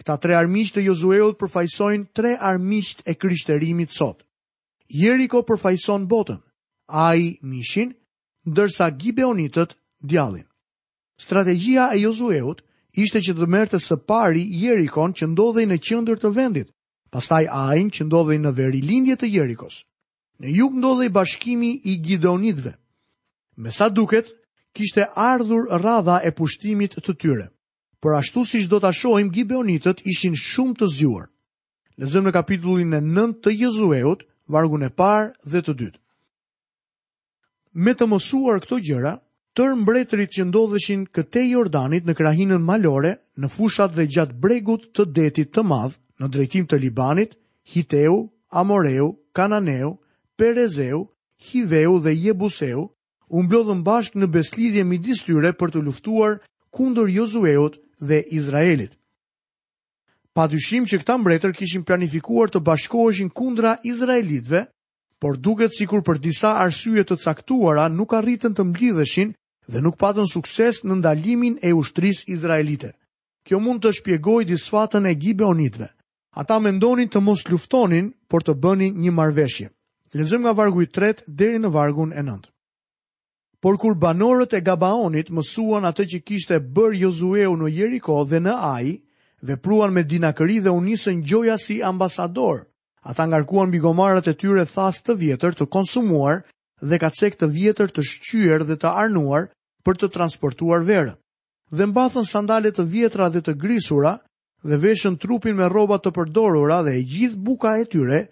Këta 0.00 0.16
tre 0.16 0.32
armisht 0.38 0.78
të 0.78 0.82
Jozueut 0.86 1.36
përfajsojnë 1.36 2.06
tre 2.16 2.30
armisht 2.50 3.02
e 3.04 3.12
krishterimit 3.20 3.92
sot. 3.92 4.22
Jeriko 4.88 5.42
përfajson 5.44 6.06
botën, 6.08 6.38
a 6.88 7.10
mishin, 7.46 7.92
ndërsa 8.48 8.86
Gibeonitët 8.96 9.74
djalin. 10.00 10.46
Strategjia 11.20 11.90
e 11.94 12.00
Jozueut 12.06 12.64
ishte 12.96 13.20
që 13.26 13.34
të 13.36 13.50
mërë 13.54 13.78
së 13.86 13.98
pari 14.08 14.46
Jerikon 14.64 15.12
që 15.20 15.26
ndodhej 15.34 15.66
në 15.68 15.78
qëndër 15.84 16.16
të 16.24 16.32
vendit, 16.38 16.68
pastaj 17.12 17.44
ajin 17.68 17.90
që 17.94 18.04
ndodhej 18.08 18.38
në 18.40 18.52
veri 18.56 18.80
lindje 18.82 19.16
të 19.20 19.28
Jerikos. 19.36 19.82
Në 20.40 20.56
jug 20.56 20.74
ndodhej 20.80 21.10
bashkimi 21.18 21.74
i 21.92 21.98
Gideonitve. 22.06 22.72
Me 23.60 23.70
sa 23.70 23.88
duket, 23.90 24.32
kishte 24.72 25.06
ardhur 25.28 25.68
radha 25.84 26.20
e 26.24 26.32
pushtimit 26.40 26.96
të 27.04 27.16
tyre 27.20 27.50
por 28.00 28.12
ashtu 28.16 28.42
si 28.48 28.60
shdo 28.64 28.78
të 28.80 28.90
shohim 28.96 29.28
Gibeonitët 29.34 30.00
ishin 30.08 30.36
shumë 30.40 30.78
të 30.80 30.86
zjuar. 30.94 31.26
Lezëm 32.00 32.28
në 32.28 32.32
kapitullin 32.32 32.96
e 32.96 33.00
9 33.04 33.34
të 33.44 33.52
Jezueut, 33.64 34.22
vargun 34.50 34.86
e 34.86 34.88
parë 34.96 35.26
dhe 35.44 35.60
të 35.62 35.74
dytë. 35.80 35.98
Me 37.84 37.92
të 37.94 38.06
mësuar 38.08 38.62
këto 38.64 38.78
gjëra, 38.86 39.12
tër 39.54 39.74
mbretërit 39.82 40.32
që 40.36 40.46
ndodheshin 40.48 41.02
këte 41.14 41.44
Jordanit 41.50 42.08
në 42.08 42.14
krahinën 42.18 42.62
malore, 42.66 43.12
në 43.40 43.50
fushat 43.52 43.92
dhe 43.94 44.08
gjatë 44.14 44.38
bregut 44.42 44.88
të 44.96 45.04
detit 45.16 45.52
të 45.54 45.62
madh, 45.70 45.96
në 46.20 46.28
drejtim 46.34 46.64
të 46.68 46.80
Libanit, 46.80 47.36
Hiteu, 47.74 48.16
Amoreu, 48.50 49.12
Kananeu, 49.36 49.92
Perezeu, 50.40 51.04
Hiveu 51.50 52.00
dhe 52.02 52.16
Jebuseu, 52.16 52.86
u 53.28 53.42
mblodhën 53.44 53.84
bashkë 53.86 54.18
në 54.18 54.26
beslidhje 54.34 54.82
midis 54.88 55.20
tyre 55.22 55.52
për 55.52 55.70
të 55.74 55.84
luftuar 55.86 56.40
kundër 56.74 57.12
Jozueut 57.20 57.76
dhe 58.00 58.24
Izraelit. 58.32 58.96
Pa 60.32 60.46
dyshim 60.48 60.86
që 60.86 61.00
këta 61.02 61.16
mbretër 61.18 61.52
kishin 61.58 61.82
planifikuar 61.84 62.50
të 62.50 62.60
bashkoheshin 62.64 63.28
kundra 63.34 63.76
Izraelitve, 63.84 64.64
por 65.20 65.36
duket 65.36 65.74
si 65.76 65.86
kur 65.90 66.00
për 66.06 66.20
disa 66.22 66.54
arsye 66.62 67.02
të 67.04 67.18
caktuara 67.20 67.88
nuk 67.92 68.14
arritën 68.16 68.54
të 68.56 68.64
mblidheshin 68.70 69.34
dhe 69.68 69.82
nuk 69.84 69.98
patën 70.00 70.28
sukses 70.30 70.80
në 70.84 71.00
ndalimin 71.02 71.58
e 71.62 71.74
ushtris 71.76 72.22
Izraelite. 72.32 72.94
Kjo 73.44 73.60
mund 73.60 73.82
të 73.84 73.92
shpjegoj 73.98 74.42
disfatën 74.52 75.08
e 75.10 75.14
Gibeonitve. 75.14 75.88
Ata 76.40 76.60
mendonin 76.62 77.10
të 77.10 77.20
mos 77.26 77.42
luftonin, 77.50 78.12
por 78.30 78.44
të 78.46 78.54
bëni 78.62 78.92
një 78.94 79.12
marveshje. 79.16 79.70
Lezëm 80.14 80.46
nga 80.46 80.54
vargu 80.54 80.82
i 80.82 80.86
3 80.88 81.26
deri 81.26 81.58
në 81.58 81.72
vargun 81.74 82.12
e 82.14 82.22
9. 82.22 82.49
Por 83.62 83.76
kur 83.76 83.94
banorët 84.00 84.54
e 84.56 84.60
Gabaonit 84.64 85.28
mësuan 85.36 85.84
atë 85.84 86.04
që 86.10 86.18
kishte 86.28 86.56
bërë 86.76 87.00
Jozueu 87.02 87.56
në 87.60 87.66
Jeriko 87.78 88.22
dhe 88.30 88.38
në 88.40 88.54
Ai, 88.66 88.94
vepruan 89.50 89.92
me 89.92 90.02
dinakëri 90.12 90.56
dhe 90.66 90.72
u 90.72 90.78
nisën 90.84 91.18
gjoja 91.28 91.58
si 91.64 91.76
ambasador. 91.88 92.62
Ata 93.10 93.26
ngarkuan 93.28 93.68
mbi 93.68 93.82
gomarat 93.84 94.30
e 94.32 94.34
tyre 94.40 94.64
thas 94.70 95.02
të 95.04 95.18
vjetër 95.24 95.54
të 95.58 95.66
konsumuar 95.76 96.40
dhe 96.88 96.96
kacek 97.04 97.36
të 97.40 97.50
vjetër 97.58 97.92
të 97.96 98.04
shqyer 98.12 98.64
dhe 98.68 98.78
të 98.80 98.94
arnuar 99.02 99.46
për 99.84 100.00
të 100.00 100.10
transportuar 100.16 100.84
verën. 100.88 101.18
Dhe 101.76 101.86
mbathën 101.92 102.24
sandale 102.32 102.72
të 102.72 102.88
vjetra 102.94 103.28
dhe 103.34 103.44
të 103.44 103.54
grisura 103.62 104.14
dhe 104.68 104.80
veshën 104.86 105.20
trupin 105.22 105.56
me 105.60 105.68
rroba 105.72 106.00
të 106.00 106.14
përdorura 106.18 106.80
dhe 106.88 106.96
e 107.00 107.04
gjithë 107.12 107.44
buka 107.48 107.76
e 107.76 107.84
tyre 107.92 108.24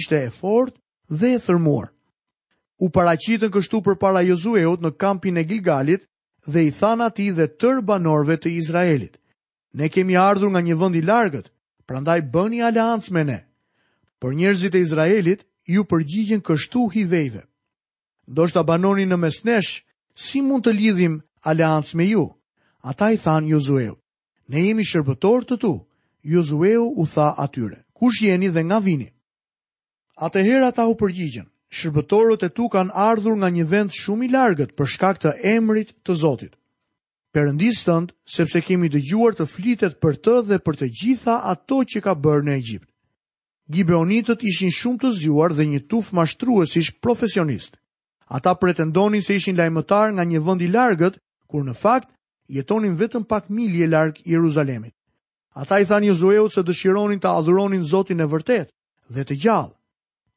ishte 0.00 0.16
e 0.28 0.32
fortë 0.40 0.78
dhe 1.20 1.36
e 1.36 1.38
thërmuar 1.46 1.90
u 2.80 2.88
paracitën 2.94 3.52
kështu 3.52 3.82
për 3.84 3.98
para 4.00 4.22
Jozueut 4.24 4.80
në 4.80 4.90
kampin 5.02 5.36
e 5.36 5.44
Gilgalit 5.50 6.06
dhe 6.48 6.62
i 6.66 6.70
than 6.78 7.00
ati 7.04 7.26
dhe 7.36 7.46
tër 7.60 7.80
banorve 7.84 8.38
të 8.40 8.52
Izraelit. 8.60 9.18
Ne 9.76 9.88
kemi 9.92 10.16
ardhur 10.16 10.50
nga 10.50 10.60
një 10.64 10.76
vënd 10.80 10.96
i 10.96 11.02
largët, 11.04 11.52
prandaj 11.86 12.20
bëni 12.32 12.62
aleans 12.64 13.10
me 13.14 13.22
ne. 13.28 13.38
Për 14.20 14.34
njerëzit 14.38 14.74
e 14.74 14.80
Izraelit, 14.86 15.44
ju 15.70 15.84
përgjigjen 15.90 16.40
kështu 16.44 16.86
hivejve. 16.94 17.42
Ndo 18.30 18.48
shta 18.48 18.62
banoni 18.70 19.04
në 19.06 19.16
mesnesh, 19.26 19.70
si 20.14 20.40
mund 20.42 20.64
të 20.64 20.72
lidhim 20.80 21.20
aleans 21.50 21.92
me 21.96 22.06
ju? 22.08 22.24
Ata 22.88 23.10
i 23.12 23.16
than 23.20 23.48
Jozueu. 23.50 23.94
Ne 24.50 24.64
jemi 24.66 24.82
shërbëtor 24.88 25.44
të 25.46 25.58
tu. 25.62 25.74
Jozueu 26.32 26.88
u 27.00 27.04
tha 27.06 27.28
atyre. 27.44 27.84
Kush 27.96 28.22
jeni 28.24 28.48
dhe 28.48 28.62
nga 28.64 28.80
vini? 28.80 29.10
Ate 30.24 30.42
hera 30.48 30.72
ta 30.72 30.88
u 30.88 30.96
përgjigjen 31.00 31.46
shërbëtorët 31.78 32.44
e 32.46 32.50
tu 32.56 32.66
kanë 32.72 32.94
ardhur 33.08 33.36
nga 33.40 33.48
një 33.56 33.64
vend 33.72 33.94
shumë 33.96 34.26
i 34.26 34.28
largët 34.34 34.72
për 34.78 34.88
shkak 34.94 35.20
të 35.22 35.32
emrit 35.54 35.92
të 36.06 36.14
Zotit. 36.22 36.54
Perëndisë 37.34 37.84
tënd, 37.88 38.08
sepse 38.36 38.62
kemi 38.66 38.88
dëgjuar 38.90 39.36
të 39.38 39.46
flitet 39.52 39.98
për 40.02 40.16
të 40.24 40.34
dhe 40.50 40.58
për 40.66 40.80
të 40.80 40.88
gjitha 41.00 41.36
ato 41.52 41.82
që 41.90 42.02
ka 42.06 42.14
bërë 42.24 42.46
në 42.48 42.56
Egjipt. 42.58 42.88
Gibeonitët 43.70 44.42
ishin 44.50 44.72
shumë 44.74 44.98
të 45.04 45.12
zgjuar 45.20 45.54
dhe 45.54 45.68
një 45.72 45.84
tuf 45.92 46.10
mashtruesish 46.18 46.90
profesionist. 47.04 47.76
Ata 48.34 48.56
pretendonin 48.58 49.22
se 49.22 49.38
ishin 49.38 49.56
lajmëtar 49.58 50.10
nga 50.16 50.24
një 50.26 50.40
vend 50.46 50.66
i 50.66 50.70
largët, 50.74 51.20
kur 51.50 51.62
në 51.62 51.76
fakt 51.78 52.10
jetonin 52.50 52.98
vetëm 52.98 53.24
pak 53.30 53.46
milje 53.48 53.86
larg 53.90 54.18
Jeruzalemit. 54.26 54.94
Ata 55.54 55.78
i 55.82 55.86
thanë 55.86 56.10
Josueut 56.10 56.50
se 56.50 56.62
dëshironin 56.66 57.22
të 57.22 57.30
adhuronin 57.30 57.86
Zotin 57.86 58.22
e 58.22 58.26
vërtet 58.30 58.74
dhe 59.14 59.22
të 59.26 59.38
gjallë. 59.42 59.74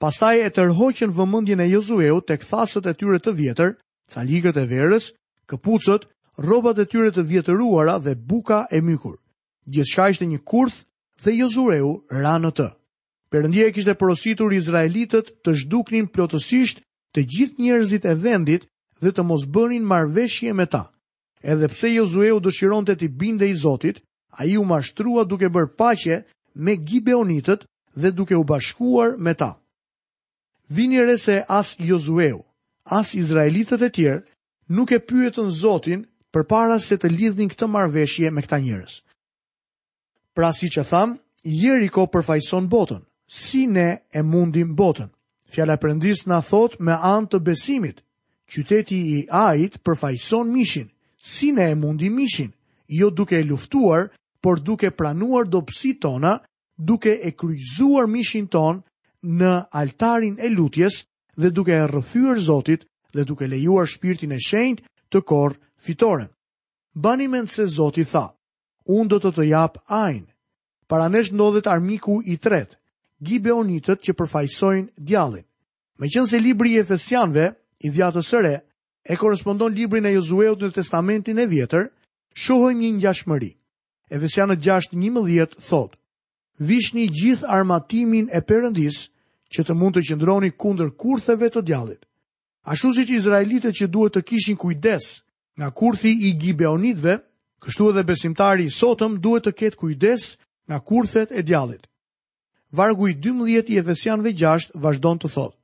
Pastaj 0.04 0.36
e 0.44 0.50
tërhoqën 0.52 1.14
vëmendjen 1.16 1.62
e 1.64 1.70
Josueut 1.72 2.26
tek 2.28 2.42
thasët 2.44 2.90
e 2.92 2.94
tyre 3.00 3.22
të 3.24 3.32
vjetër, 3.38 3.70
thalikët 4.12 4.58
e 4.60 4.66
verës, 4.68 5.06
këpucët, 5.48 6.04
rrobat 6.44 6.82
e 6.84 6.86
tyre 6.92 7.14
të 7.16 7.24
vjetëruara 7.30 7.96
dhe 8.04 8.14
buka 8.32 8.66
e 8.76 8.82
mykur. 8.84 9.14
Gjithçka 9.72 10.10
ishte 10.12 10.28
një 10.28 10.42
kurth 10.50 10.82
dhe 11.24 11.38
Josueu 11.38 11.94
ra 12.20 12.34
në 12.44 12.52
të. 12.58 12.66
Perëndia 13.32 13.70
kishte 13.72 13.96
porositur 14.02 14.52
izraelitët 14.58 15.32
të 15.44 15.56
zhduknin 15.64 16.12
plotësisht 16.12 16.84
të 17.16 17.24
gjithë 17.38 17.64
njerëzit 17.64 18.10
e 18.12 18.18
vendit 18.28 18.68
dhe 19.00 19.16
të 19.16 19.24
mos 19.30 19.48
bënin 19.56 19.88
marrveshje 19.94 20.52
me 20.58 20.68
ta. 20.74 20.84
Edhe 21.48 21.72
pse 21.72 21.94
Josueu 21.96 22.44
dëshironte 22.44 23.00
të 23.00 23.08
binde 23.24 23.48
i 23.48 23.56
Zotit, 23.64 24.04
ai 24.36 24.52
u 24.60 24.68
mashtrua 24.68 25.24
duke 25.32 25.48
bërë 25.56 25.72
paqe 25.80 26.18
me 26.60 26.76
Gibeonitët 26.88 27.64
dhe 27.96 28.10
duke 28.12 28.36
u 28.36 28.44
bashkuar 28.52 29.16
me 29.28 29.32
ta 29.36 29.54
vini 30.76 30.98
re 31.00 31.16
se 31.18 31.44
as 31.48 31.76
Jozueu, 31.80 32.42
as 32.90 33.14
Izraelitët 33.14 33.82
e 33.82 33.90
tjerë, 33.94 34.24
nuk 34.74 34.92
e 34.96 35.00
pyetën 35.00 35.50
Zotin 35.54 36.02
për 36.34 36.44
para 36.50 36.80
se 36.82 36.98
të 36.98 37.12
lidhnin 37.14 37.52
këtë 37.54 37.68
marveshje 37.70 38.32
me 38.34 38.42
këta 38.42 38.58
njërës. 38.64 38.96
Pra 40.36 40.50
si 40.58 40.72
që 40.74 40.86
thamë, 40.92 41.20
Jeriko 41.62 42.06
përfajson 42.08 42.70
botën, 42.72 43.02
si 43.28 43.66
ne 43.68 43.88
e 44.16 44.22
mundim 44.24 44.72
botën. 44.80 45.10
Fjala 45.54 45.76
përëndis 45.78 46.24
në 46.26 46.38
thot 46.50 46.80
me 46.82 46.96
anë 47.14 47.30
të 47.32 47.40
besimit, 47.48 48.00
qyteti 48.50 48.98
i 49.18 49.20
ajit 49.30 49.78
përfajson 49.86 50.50
mishin, 50.56 50.88
si 51.34 51.52
ne 51.54 51.68
e 51.70 51.76
mundim 51.78 52.16
mishin, 52.18 52.50
jo 52.88 53.12
duke 53.12 53.42
luftuar, 53.46 54.10
por 54.44 54.60
duke 54.60 54.90
pranuar 54.92 55.46
dopsi 55.46 55.94
tona, 56.02 56.38
duke 56.78 57.14
e 57.28 57.32
kryzuar 57.38 58.08
mishin 58.12 58.48
tonë 58.48 58.82
në 59.24 59.64
altarin 59.72 60.36
e 60.44 60.50
lutjes 60.52 61.04
dhe 61.40 61.50
duke 61.52 61.72
e 61.74 61.88
rëfyër 61.88 62.40
Zotit 62.44 62.84
dhe 63.16 63.24
duke 63.26 63.48
lejuar 63.48 63.88
shpirtin 63.88 64.36
e 64.36 64.40
shenjt 64.44 64.84
të 65.12 65.22
korë 65.30 65.58
fitoren. 65.86 66.30
Bani 66.94 67.28
mend 67.28 67.50
se 67.50 67.66
Zoti 67.68 68.04
tha, 68.06 68.28
unë 68.88 69.10
do 69.10 69.18
të 69.20 69.32
të 69.34 69.46
japë 69.50 69.82
ajnë. 69.90 70.28
Paranesh 70.90 71.32
ndodhet 71.34 71.68
armiku 71.68 72.20
i 72.30 72.36
tret, 72.38 72.76
gibeonitët 73.26 74.04
që 74.06 74.14
përfajsojnë 74.18 74.92
djallin. 74.98 75.46
Me 75.98 76.08
qënë 76.10 76.30
se 76.30 76.40
libri 76.40 76.76
i 76.76 76.80
Efesianve, 76.84 77.48
i 77.86 77.90
dhjatë 77.90 78.22
sëre, 78.28 78.54
e 79.10 79.16
korespondon 79.18 79.72
librin 79.74 80.06
e 80.06 80.14
Jozueut 80.16 80.60
në 80.62 80.70
testamentin 80.76 81.40
e 81.42 81.48
vjetër, 81.50 81.90
shohojmë 82.34 82.82
një 82.82 82.92
ngjashmëri. 83.00 83.52
Efesianët 84.14 84.60
6:11 84.62 85.56
thotë: 85.70 85.98
Vishni 86.60 87.08
gjithë 87.10 87.50
armatimin 87.50 88.30
e 88.32 88.42
Perëndisë 88.42 89.10
që 89.54 89.66
të 89.68 89.74
mund 89.78 89.98
të 90.00 90.04
qëndroni 90.08 90.50
kundër 90.60 90.92
kurtheve 91.00 91.52
të 91.54 91.62
djallit. 91.68 92.02
Ashtu 92.72 92.94
siç 92.96 93.12
izraelitët 93.20 93.76
që 93.78 93.88
duhet 93.92 94.16
të 94.18 94.24
kishin 94.30 94.58
kujdes 94.62 95.10
nga 95.58 95.68
kurthi 95.78 96.12
i 96.28 96.32
Gibeonitëve, 96.42 97.18
kështu 97.64 97.90
edhe 97.92 98.04
besimtari 98.08 98.66
i 98.68 98.74
sotëm 98.80 99.20
duhet 99.22 99.46
të 99.46 99.54
ketë 99.60 99.80
kujdes 99.82 100.24
nga 100.68 100.80
kurthet 100.88 101.32
e 101.38 101.44
djallit. 101.44 101.84
Vargu 102.74 103.08
i 103.08 103.14
12 103.22 103.70
i 103.70 103.78
Efesianëve 103.84 104.32
6 104.40 104.72
vazhdon 104.82 105.20
të 105.22 105.30
thotë: 105.36 105.58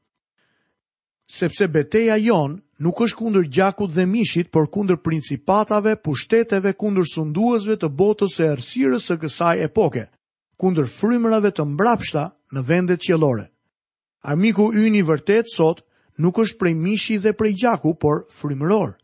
Sepse 1.40 1.66
beteja 1.74 2.18
jon 2.20 2.60
nuk 2.82 3.02
është 3.04 3.18
kundër 3.20 3.46
gjakut 3.56 3.92
dhe 3.94 4.06
mishit, 4.10 4.52
por 4.54 4.70
kundër 4.74 4.98
principatave, 5.02 5.96
pushteteve, 6.06 6.74
kundër 6.80 7.06
sunduesve 7.16 7.78
të 7.80 7.90
botës 8.00 8.38
së 8.38 8.50
errësirës 8.54 9.06
së 9.10 9.18
kësaj 9.22 9.56
epoke, 9.66 10.06
kundër 10.60 10.90
frymërave 10.98 11.52
të 11.54 11.66
mbrapshta 11.74 12.26
në 12.54 12.62
vendet 12.70 13.02
qelore. 13.08 13.50
Armiku 14.22 14.66
ynë 14.76 15.00
i 15.00 15.04
vërtet 15.08 15.48
sot 15.48 15.82
nuk 16.20 16.42
është 16.44 16.60
prej 16.60 16.74
mishi 16.76 17.18
dhe 17.24 17.32
prej 17.40 17.54
gjaku, 17.62 17.94
por 17.96 18.26
frymëror. 18.28 18.98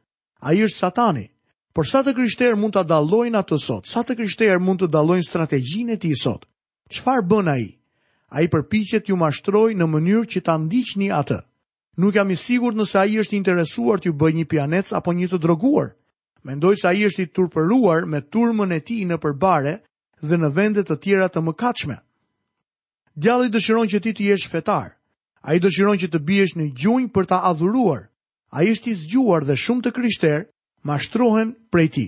Ai 0.43 0.59
është 0.65 0.77
Satani. 0.81 1.29
Por 1.75 1.87
sa 1.87 2.01
të 2.03 2.13
krishterë 2.15 2.57
mund 2.59 2.75
ta 2.75 2.83
dallojnë 2.83 3.39
atë 3.39 3.57
sot? 3.59 3.87
Sa 3.87 4.03
të 4.03 4.15
krishterë 4.19 4.59
mund 4.63 4.81
të 4.83 4.89
dallojnë 4.91 5.23
strategjinë 5.27 5.95
e 5.95 5.99
tij 6.03 6.17
sot? 6.19 6.45
Çfarë 6.91 7.25
bën 7.31 7.49
ai? 7.51 7.65
Ai 8.35 8.45
përpiqet 8.51 9.07
ju 9.09 9.15
mashtroj 9.19 9.71
në 9.75 9.87
mënyrë 9.87 10.27
që 10.33 10.41
ta 10.45 10.57
ndiqni 10.59 11.07
atë. 11.15 11.39
Nuk 11.97 12.15
jam 12.15 12.31
i 12.31 12.35
sigurt 12.35 12.75
nëse 12.75 12.99
ai 12.99 13.15
është 13.21 13.33
i 13.33 13.37
interesuar 13.39 13.99
t'ju 14.03 14.13
bëjë 14.19 14.39
një 14.41 14.47
pianec 14.51 14.91
apo 14.99 15.13
një 15.15 15.29
të 15.31 15.39
droguar. 15.45 15.93
Mendoj 16.45 16.75
se 16.81 16.87
ai 16.91 17.05
është 17.07 17.21
i 17.25 17.29
turpëruar 17.35 18.03
me 18.11 18.19
turmën 18.19 18.75
e 18.75 18.79
tij 18.87 19.05
në 19.07 19.17
përbare 19.23 19.77
dhe 20.21 20.35
në 20.41 20.51
vende 20.57 20.83
të 20.83 20.99
tjera 21.03 21.31
të 21.31 21.43
mëkatshme. 21.47 21.95
Djalli 23.15 23.47
dëshiron 23.51 23.87
që 23.89 24.03
ti 24.03 24.11
të 24.19 24.27
jesh 24.31 24.51
fetar. 24.51 24.91
A 25.45 25.53
i 25.53 25.61
dëshiron 25.61 25.99
që 26.01 26.07
të 26.13 26.19
biesh 26.27 26.53
në 26.57 26.65
gjunjë 26.81 27.09
për 27.15 27.27
ta 27.31 27.37
adhuruar. 27.47 27.99
A 28.57 28.63
i 28.65 28.71
është 28.73 28.89
i 28.89 28.95
zgjuar 29.01 29.43
dhe 29.45 29.55
shumë 29.63 29.83
të 29.85 29.91
kryshter, 29.97 30.41
ma 30.87 30.95
shtrohen 31.05 31.51
prej 31.73 31.87
ti. 31.97 32.05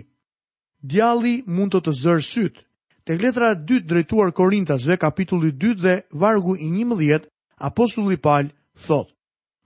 Djalli 0.89 1.33
mund 1.57 1.73
të 1.75 1.81
të 1.85 1.93
zërë 2.03 2.25
sytë. 2.31 2.63
Tek 3.07 3.21
letra 3.23 3.51
2 3.71 3.77
drejtuar 3.91 4.33
Korintasve 4.39 4.97
kapitulli 5.03 5.51
2 5.65 5.75
dhe 5.83 5.93
vargu 6.23 6.55
i 6.57 6.69
11, 6.71 7.27
apostulli 7.69 8.17
Paul 8.25 8.49
thotë, 8.87 9.13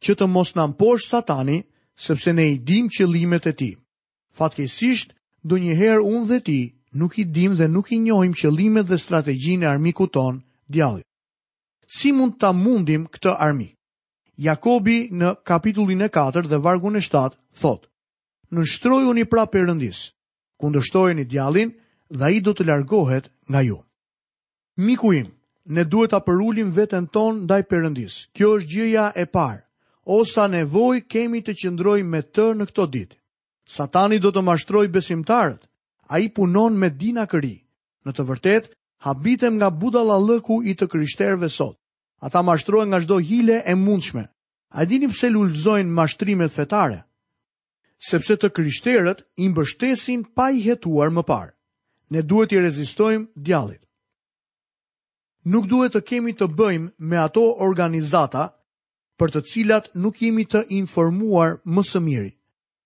"Që 0.03 0.11
të 0.17 0.27
mos 0.35 0.51
na 0.57 0.67
mposh 0.73 1.07
Satani, 1.11 1.57
sepse 2.07 2.33
ne 2.35 2.45
i 2.51 2.57
dim 2.67 2.89
qëllimet 2.95 3.47
e 3.47 3.53
tij." 3.59 3.75
Fatkeqësisht, 4.37 5.09
ndonjëherë 5.45 6.03
unë 6.15 6.27
dhe 6.31 6.39
ti 6.47 6.59
nuk 6.99 7.13
i 7.21 7.25
dim 7.35 7.51
dhe 7.59 7.67
nuk 7.75 7.87
i 7.91 7.97
njohim 8.03 8.33
qëllimet 8.41 8.85
dhe 8.89 8.97
strategjinë 9.05 9.63
e 9.63 9.67
armikut 9.75 10.11
ton, 10.17 10.33
djallit 10.73 11.05
si 11.93 12.13
mund 12.15 12.39
ta 12.39 12.51
mundim 12.55 13.03
këtë 13.11 13.33
armi? 13.37 13.67
Jakobi 14.39 15.09
në 15.11 15.33
kapitullin 15.45 16.01
e 16.01 16.09
4 16.09 16.45
dhe 16.47 16.59
vargun 16.63 16.95
e 16.95 17.01
7 17.03 17.31
thot: 17.59 17.81
Në 18.51 18.63
shtrojuni 18.65 19.25
pra 19.27 19.43
Perëndis, 19.51 19.99
një 20.63 21.25
djalin 21.27 21.73
dhe 22.09 22.23
ai 22.29 22.39
do 22.39 22.53
të 22.55 22.63
largohet 22.67 23.27
nga 23.51 23.61
ju. 23.61 23.81
Miku 24.79 25.11
im, 25.13 25.27
ne 25.67 25.83
duhet 25.83 26.11
ta 26.11 26.19
përulim 26.23 26.71
veten 26.73 27.07
ton 27.11 27.43
ndaj 27.43 27.63
Perëndis. 27.67 28.27
Kjo 28.33 28.55
është 28.57 28.71
gjëja 28.71 29.05
e 29.21 29.25
parë. 29.25 29.61
Osa 30.05 30.47
nevoj 30.47 31.01
kemi 31.11 31.41
të 31.43 31.53
qëndroj 31.59 32.01
me 32.07 32.21
të 32.23 32.45
në 32.55 32.65
këto 32.69 32.87
ditë. 32.87 33.15
Satani 33.75 34.17
do 34.23 34.31
të 34.31 34.41
mashtroj 34.41 34.87
besimtarët, 34.95 35.61
a 36.11 36.19
i 36.23 36.29
punon 36.35 36.73
me 36.79 36.89
dina 36.89 37.25
këri. 37.31 37.57
Në 38.05 38.11
të 38.15 38.23
vërtet, 38.29 38.71
habitem 39.05 39.55
nga 39.59 39.69
budala 39.69 40.15
lëku 40.29 40.61
i 40.65 40.73
të 40.75 40.87
kryshterve 40.91 41.49
sot. 41.49 41.75
Ata 42.25 42.41
mashtrojnë 42.45 42.89
nga 42.91 42.99
çdo 43.03 43.17
hile 43.29 43.57
e 43.65 43.73
mundshme. 43.85 44.23
A 44.69 44.81
dinim 44.89 45.09
pse 45.13 45.27
lullzojnë 45.33 45.89
mashtrimet 45.99 46.53
fetare? 46.57 46.99
Sepse 48.09 48.37
të 48.41 48.49
kryshterët 48.55 49.19
i 49.43 49.49
mbështesin 49.51 50.21
pa 50.35 50.45
i 50.53 50.59
hetuar 50.65 51.09
më 51.17 51.23
parë. 51.31 51.51
Ne 52.13 52.21
duhet 52.29 52.53
i 52.55 52.61
rezistojmë 52.65 53.25
djallit. 53.47 53.81
Nuk 55.51 55.65
duhet 55.71 55.95
të 55.95 56.01
kemi 56.09 56.33
të 56.37 56.47
bëjmë 56.59 56.91
me 57.09 57.17
ato 57.25 57.43
organizata 57.67 58.45
për 59.19 59.31
të 59.33 59.41
cilat 59.51 59.89
nuk 60.03 60.17
jemi 60.21 60.45
të 60.51 60.61
informuar 60.81 61.57
më 61.73 61.83
së 61.91 61.99
miri. 62.07 62.31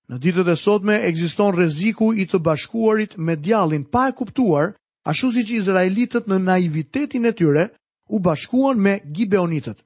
Në 0.09 0.19
ditët 0.23 0.51
e 0.51 0.55
sotme 0.63 0.95
ekziston 1.09 1.51
rreziku 1.57 2.13
i 2.21 2.25
të 2.31 2.39
bashkuarit 2.47 3.17
me 3.25 3.35
djallin 3.45 3.83
pa 3.93 4.07
e 4.09 4.13
kuptuar, 4.19 4.71
ashtu 5.09 5.31
siç 5.35 5.51
izraelitët 5.59 6.29
në 6.31 6.37
naivitetin 6.47 7.25
e 7.25 7.33
tyre 7.39 7.69
u 8.09 8.19
bashkuan 8.23 8.77
me 8.79 8.99
Gibeonitët. 9.13 9.77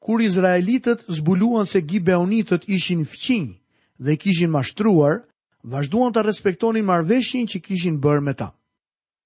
Kur 0.00 0.20
Izraelitët 0.20 1.04
zbuluan 1.08 1.64
se 1.64 1.80
Gibeonitët 1.80 2.62
ishin 2.68 3.04
fqinj 3.04 3.48
dhe 4.04 4.16
kishin 4.16 4.50
mashtruar, 4.50 5.20
vazhduan 5.62 6.12
të 6.12 6.22
respektonin 6.22 6.84
marveshin 6.84 7.46
që 7.46 7.60
kishin 7.66 7.96
bërë 8.00 8.22
me 8.22 8.34
ta. 8.34 8.50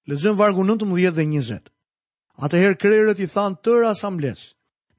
Lezëm 0.07 0.37
vargu 0.39 0.63
19 0.63 1.11
dhe 1.15 1.25
20. 1.25 1.59
Atëherë 2.41 2.79
krerët 2.81 3.19
i 3.21 3.27
than 3.33 3.53
tërë 3.63 3.89
asambles, 3.93 4.47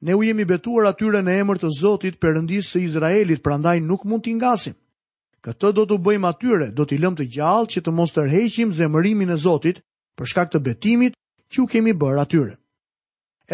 ne 0.05 0.15
u 0.15 0.23
jemi 0.23 0.45
betuar 0.45 0.87
atyre 0.93 1.23
në 1.23 1.39
emër 1.43 1.59
të 1.63 1.69
Zotit 1.81 2.21
përëndisë 2.23 2.71
së 2.71 2.83
Izraelit, 2.89 3.43
prandaj 3.43 3.81
nuk 3.83 4.05
mund 4.05 4.23
t'i 4.25 4.35
ngasim. 4.39 4.77
Këtë 5.43 5.73
do 5.75 5.87
të 5.91 5.99
bëjmë 6.07 6.29
atyre, 6.29 6.69
do 6.71 6.85
t'i 6.87 7.01
lëm 7.03 7.17
të 7.19 7.27
gjallë 7.35 7.71
që 7.73 7.81
të 7.83 7.91
mos 7.97 8.15
tërheqim 8.15 8.71
zemërimin 8.79 9.35
e 9.35 9.37
Zotit 9.47 9.83
për 10.17 10.27
shkak 10.31 10.53
të 10.53 10.59
betimit 10.69 11.19
që 11.51 11.63
u 11.63 11.67
kemi 11.67 11.95
bërë 11.99 12.23
atyre 12.23 12.55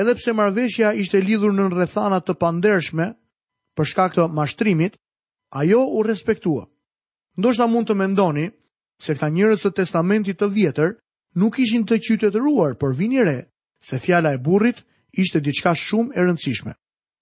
edhe 0.01 0.15
pse 0.15 0.33
marveshja 0.39 0.93
ishte 1.03 1.19
lidhur 1.27 1.51
në 1.57 1.65
rrethana 1.75 2.21
të 2.23 2.35
pandershme 2.41 3.09
për 3.77 3.89
shkak 3.93 4.15
të 4.17 4.27
mashtrimit, 4.37 4.95
ajo 5.61 5.81
u 5.99 6.03
respektua. 6.07 6.65
Ndo 7.39 7.53
shta 7.55 7.67
mund 7.71 7.89
të 7.91 7.95
mendoni 7.99 8.47
se 9.03 9.15
këta 9.17 9.29
njërës 9.37 9.65
të 9.65 9.73
testamentit 9.81 10.39
të 10.41 10.49
vjetër 10.57 10.93
nuk 11.41 11.59
ishin 11.63 11.85
të 11.87 11.99
qytet 12.09 12.39
ruar 12.39 12.77
për 12.79 12.95
re 13.27 13.37
se 13.89 13.99
fjala 13.99 14.33
e 14.35 14.39
burrit 14.47 14.85
ishte 15.23 15.41
diçka 15.41 15.75
shumë 15.75 16.15
e 16.15 16.21
rëndësishme. 16.27 16.73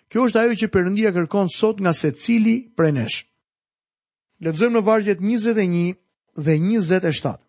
Kjo 0.09 0.21
është 0.27 0.41
ajo 0.41 0.55
që 0.61 0.71
përëndia 0.75 1.11
kërkon 1.17 1.49
sot 1.53 1.81
nga 1.81 1.93
se 1.95 2.11
cili 2.13 2.73
prej 2.77 2.93
nesh. 2.93 3.19
Ledzëm 4.41 4.73
në 4.73 4.83
vargjet 4.85 5.19
21 5.21 5.97
dhe 6.37 6.55
27. 6.61 7.41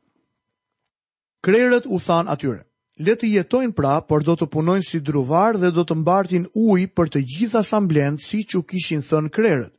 Krerët 1.43 1.86
u 1.86 2.00
than 2.00 2.27
atyre 2.27 2.66
le 3.00 3.13
të 3.13 3.27
jetojnë 3.36 3.75
pra, 3.77 4.00
por 4.01 4.24
do 4.25 4.34
të 4.34 4.48
punojnë 4.51 4.86
si 4.86 5.00
druvar 5.06 5.58
dhe 5.62 5.70
do 5.72 5.84
të 5.86 5.96
mbartin 6.01 6.48
uj 6.58 6.88
për 6.98 7.12
të 7.13 7.22
gjitha 7.32 7.62
samblen 7.63 8.18
si 8.18 8.39
që 8.44 8.63
kishin 8.66 9.04
thënë 9.06 9.32
krerët. 9.38 9.74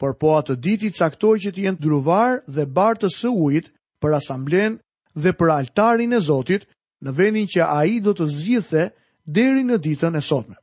Por 0.00 0.16
po 0.18 0.34
atë 0.38 0.56
diti 0.64 0.88
caktoj 0.96 1.34
që 1.44 1.50
të 1.52 1.64
jenë 1.66 1.80
druvar 1.84 2.40
dhe 2.48 2.64
bartës 2.66 3.18
së 3.20 3.28
ujt 3.30 3.68
për 4.00 4.16
asamblen 4.18 4.78
dhe 5.14 5.32
për 5.36 5.52
altarin 5.58 6.12
e 6.16 6.20
Zotit 6.24 6.64
në 7.04 7.12
vendin 7.18 7.46
që 7.46 7.68
a 7.68 7.84
i 7.86 8.00
do 8.00 8.14
të 8.16 8.26
zjithë 8.32 8.86
deri 9.28 9.62
në 9.64 9.78
ditën 9.84 10.16
e 10.16 10.20
sotme. 10.24 10.56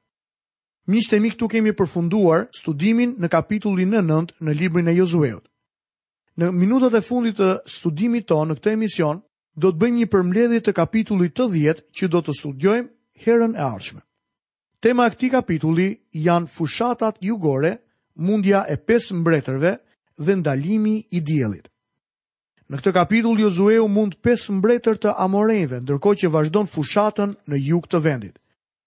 Mishte 0.90 1.20
mi 1.22 1.30
këtu 1.32 1.48
kemi 1.54 1.74
përfunduar 1.78 2.48
studimin 2.58 3.14
në 3.22 3.30
kapitullin 3.30 3.94
në 3.94 4.02
9 4.10 4.34
në 4.42 4.58
librin 4.60 4.88
e 4.90 4.98
Jozueut. 4.98 5.46
Në 6.42 6.50
minutat 6.52 6.96
e 6.98 7.02
fundit 7.06 7.38
të 7.38 7.54
studimit 7.70 8.26
tonë 8.30 8.50
në 8.52 8.58
këtë 8.58 8.74
emision, 8.74 9.22
do 9.60 9.72
të 9.72 9.78
bëjmë 9.82 9.98
një 10.00 10.08
përmbledhje 10.12 10.60
të 10.66 10.74
kapitullit 10.78 11.34
të 11.36 11.46
10 11.56 11.82
që 11.98 12.08
do 12.14 12.22
të 12.24 12.36
studiojmë 12.40 12.90
herën 13.26 13.56
e 13.56 13.60
ardhshme. 13.64 14.02
Tema 14.82 15.06
e 15.06 15.12
këtij 15.14 15.30
kapitulli 15.32 15.90
janë 16.26 16.48
fushatat 16.50 17.20
jugore, 17.22 17.76
mundja 18.18 18.64
e 18.70 18.78
pesë 18.80 19.14
mbretërve 19.20 19.76
dhe 20.18 20.34
ndalimi 20.40 20.96
i 21.12 21.20
diellit. 21.22 21.68
Në 22.72 22.80
këtë 22.80 22.94
kapitull 22.96 23.42
Jozueu 23.44 23.86
mund 23.92 24.16
pesë 24.24 24.54
mbretër 24.58 24.98
të 25.04 25.12
amorejve, 25.20 25.82
ndërkohë 25.84 26.20
që 26.22 26.32
vazhdon 26.34 26.70
fushatën 26.72 27.36
në 27.52 27.60
jug 27.68 27.86
të 27.92 28.00
vendit. 28.06 28.36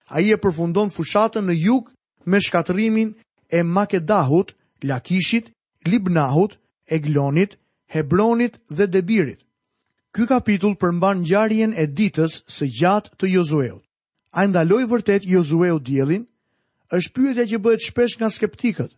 Ai 0.08 0.32
e 0.32 0.38
përfundon 0.40 0.90
fushatën 0.90 1.44
në 1.46 1.56
jug 1.60 1.92
me 2.24 2.40
shkatrimin 2.40 3.12
e 3.52 3.62
Makedahut, 3.62 4.54
Lakishit, 4.82 5.52
Libnahut, 5.84 6.56
Eglonit, 6.88 7.58
Hebronit 7.92 8.58
dhe 8.70 8.88
Debirit. 8.88 9.44
Ky 10.14 10.28
kapitull 10.30 10.76
përmban 10.78 11.24
ngjarjen 11.24 11.72
e 11.74 11.88
ditës 11.90 12.34
së 12.56 12.66
gjatë 12.78 13.16
të 13.18 13.28
Jozueut. 13.32 13.80
Ai 14.38 14.44
ndaloi 14.46 14.84
vërtet 14.86 15.24
Josueu 15.26 15.80
diellin? 15.88 16.22
Është 16.94 17.14
pyetja 17.16 17.46
që 17.52 17.58
bëhet 17.64 17.86
shpesh 17.88 18.14
nga 18.20 18.28
skeptikët. 18.30 18.92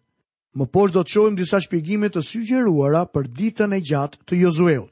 Më 0.56 0.66
poshtë 0.74 0.94
do 0.96 1.02
të 1.06 1.12
shohim 1.14 1.38
disa 1.38 1.60
shpjegime 1.64 2.10
të 2.12 2.20
sugjeruara 2.30 3.06
për 3.14 3.30
ditën 3.38 3.72
e 3.78 3.80
gjatë 3.88 4.20
të 4.28 4.40
Jozueut. 4.42 4.90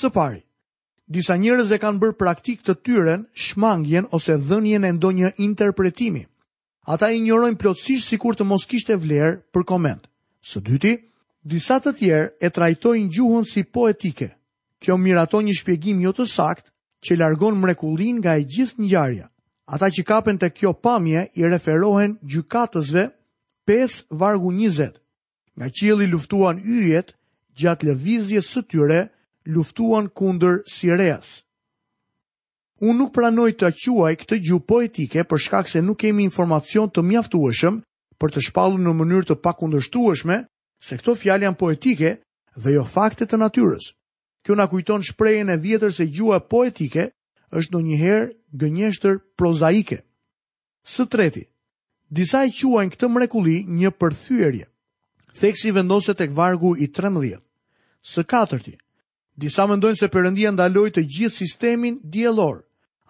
Së 0.00 0.10
pari, 0.18 0.42
disa 1.06 1.38
njerëz 1.38 1.70
e 1.74 1.78
kanë 1.82 2.00
bërë 2.02 2.18
praktik 2.18 2.66
të 2.66 2.74
tyren 2.82 3.24
shmangjen 3.46 4.10
ose 4.18 4.34
dhënien 4.48 4.86
e 4.86 4.92
ndonjë 4.98 5.30
interpretimi. 5.46 6.24
Ata 6.90 7.12
injorojnë 7.14 7.60
plotësisht 7.62 8.10
sikur 8.10 8.34
të 8.34 8.48
mos 8.50 8.66
kishte 8.66 8.98
vlerë 8.98 9.36
për 9.54 9.66
koment. 9.70 10.10
Së 10.42 10.58
dyti, 10.70 10.96
disa 11.54 11.78
të 11.86 11.94
tjerë 12.02 12.30
e 12.46 12.50
trajtojnë 12.58 13.10
gjuhën 13.14 13.46
si 13.54 13.62
poetike– 13.78 14.32
kjo 14.80 14.96
miraton 14.98 15.44
një 15.44 15.54
shpjegim 15.60 15.98
jo 16.06 16.12
të 16.16 16.26
sakt 16.32 16.70
që 17.04 17.18
largon 17.20 17.58
mrekullin 17.60 18.18
nga 18.20 18.34
e 18.40 18.46
gjithë 18.54 18.82
njarja. 18.86 19.26
Ata 19.70 19.88
që 19.94 20.02
kapen 20.08 20.40
të 20.40 20.50
kjo 20.56 20.72
pamje 20.82 21.26
i 21.38 21.46
referohen 21.46 22.16
gjykatësve 22.32 23.04
5 23.70 24.00
vargu 24.10 24.50
20. 24.56 24.96
Nga 25.56 25.68
qili 25.76 26.08
luftuan 26.10 26.58
yjet 26.64 27.14
gjatë 27.60 27.86
lëvizjes 27.90 28.48
së 28.52 28.64
tyre 28.70 29.00
luftuan 29.54 30.08
kundër 30.16 30.64
Sireas. 30.66 31.44
Unë 32.80 32.96
nuk 32.98 33.12
pranoj 33.14 33.50
të 33.60 33.70
quaj 33.76 34.14
këtë 34.24 34.38
gju 34.40 34.58
poetike 34.64 35.24
për 35.28 35.38
shkak 35.44 35.68
se 35.68 35.82
nuk 35.84 36.00
kemi 36.00 36.24
informacion 36.24 36.88
të 36.88 37.04
mjaftueshëm 37.04 37.82
për 38.20 38.28
të 38.34 38.40
shpallu 38.48 38.80
në 38.80 38.94
mënyrë 39.00 39.28
të 39.30 39.36
pakundështueshme 39.44 40.40
se 40.84 40.96
këto 40.98 41.14
fjallë 41.20 41.44
janë 41.46 41.60
poetike 41.60 42.14
dhe 42.56 42.74
jo 42.78 42.84
fakte 42.94 43.28
të 43.28 43.36
natyrës. 43.40 43.92
Kjo 44.44 44.54
na 44.56 44.66
kujton 44.72 45.02
shprejën 45.08 45.52
e 45.52 45.56
vjetër 45.64 45.92
se 45.92 46.04
gjua 46.16 46.38
poetike 46.52 47.04
është 47.58 47.74
në 47.76 47.80
njëherë 47.88 48.28
gënjeshtër 48.62 49.16
prozaike. 49.38 49.98
Së 50.94 51.06
treti, 51.12 51.42
disa 52.20 52.44
i 52.48 52.52
quajnë 52.56 52.94
këtë 52.94 53.08
mrekuli 53.14 53.56
një 53.80 53.90
përthyërje. 54.00 54.66
Theksi 55.40 55.72
vendoset 55.76 56.20
e 56.24 56.28
këvargu 56.30 56.74
i 56.84 56.88
13. 56.98 57.36
Së 58.12 58.24
katërti, 58.32 58.74
disa 59.44 59.66
mendojnë 59.70 60.00
se 60.00 60.08
përëndia 60.14 60.54
ndaloj 60.56 60.88
të 60.94 61.04
gjithë 61.14 61.36
sistemin 61.40 62.00
djelor. 62.14 62.62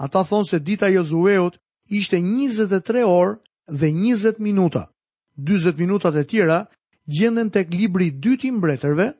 Ata 0.05 0.25
thonë 0.29 0.49
se 0.51 0.59
dita 0.67 0.89
Jozueut 0.95 1.61
ishte 2.01 2.19
23 2.27 3.05
orë 3.11 3.37
dhe 3.81 3.93
20 3.95 4.41
minuta. 4.45 4.87
20 5.51 5.79
minutat 5.85 6.17
e 6.17 6.25
tjera 6.31 6.61
gjenden 7.17 7.51
tek 7.51 7.71
libri 7.73 8.11
dyti 8.25 8.51
mbretërve, 8.53 9.13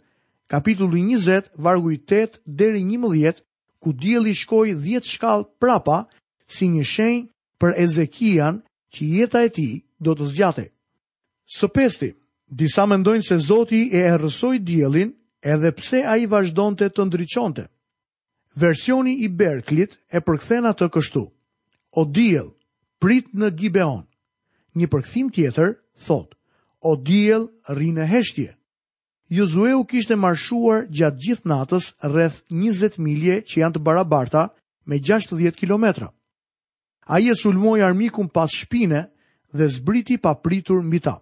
kapitullu 0.51 0.97
20, 0.99 1.43
vargu 1.57 1.91
i 1.93 1.99
8 1.99 2.29
deri 2.47 2.81
11, 2.83 3.41
ku 3.81 3.93
djeli 3.93 4.35
shkoj 4.35 4.75
10 4.75 5.07
shkall 5.15 5.45
prapa 5.63 5.99
si 6.51 6.67
një 6.75 6.85
shenjë 6.93 7.27
për 7.61 7.71
Ezekian 7.85 8.55
që 8.95 9.03
jeta 9.15 9.41
e 9.45 9.49
ti 9.57 9.69
do 10.05 10.13
të 10.19 10.27
zgjate. 10.33 10.65
Së 11.57 11.69
pesti, 11.75 12.11
disa 12.61 12.87
mendojnë 12.87 13.23
se 13.27 13.39
Zoti 13.39 13.83
e 13.95 14.01
errësoi 14.11 14.59
diellin 14.67 15.15
edhe 15.43 15.71
pse 15.79 16.03
ai 16.13 16.27
vazhdojnë 16.27 16.91
të 16.95 17.07
ndriçonte. 17.09 17.65
Versioni 18.61 19.15
i 19.25 19.29
Berklit 19.29 19.97
e 20.11 20.19
përkthen 20.27 20.67
atë 20.67 20.91
kështu: 20.95 21.25
O 21.99 22.03
diell, 22.17 22.51
prit 23.01 23.31
në 23.39 23.49
Gibeon. 23.59 24.03
Një 24.77 24.87
përkthim 24.93 25.29
tjetër 25.35 25.77
thot: 26.07 26.35
O 26.91 26.97
diell, 26.97 27.47
rri 27.71 27.93
në 27.95 28.07
heshtje. 28.13 28.51
Josue 29.31 29.75
u 29.79 29.85
kishte 29.87 30.17
marshuar 30.19 30.89
gjatë 30.91 31.23
gjithë 31.25 31.47
natës 31.47 31.93
rreth 32.11 32.41
20 32.51 32.97
milje 32.99 33.37
që 33.47 33.61
janë 33.61 33.77
të 33.77 33.83
barabarta 33.89 34.41
me 34.91 34.97
60 35.09 35.55
kilometra. 35.55 36.09
Ai 37.07 37.31
e 37.31 37.37
sulmoi 37.39 37.79
armikun 37.87 38.27
pas 38.29 38.51
shpine 38.59 39.05
dhe 39.55 39.69
zbriti 39.77 40.17
pa 40.19 40.33
pritur 40.35 40.83
mbi 40.83 40.99
ta. 41.05 41.15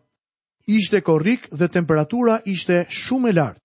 Ishte 0.64 1.02
korrik 1.04 1.50
dhe 1.52 1.68
temperatura 1.68 2.38
ishte 2.54 2.86
shumë 2.88 3.28
e 3.28 3.32
lartë. 3.36 3.60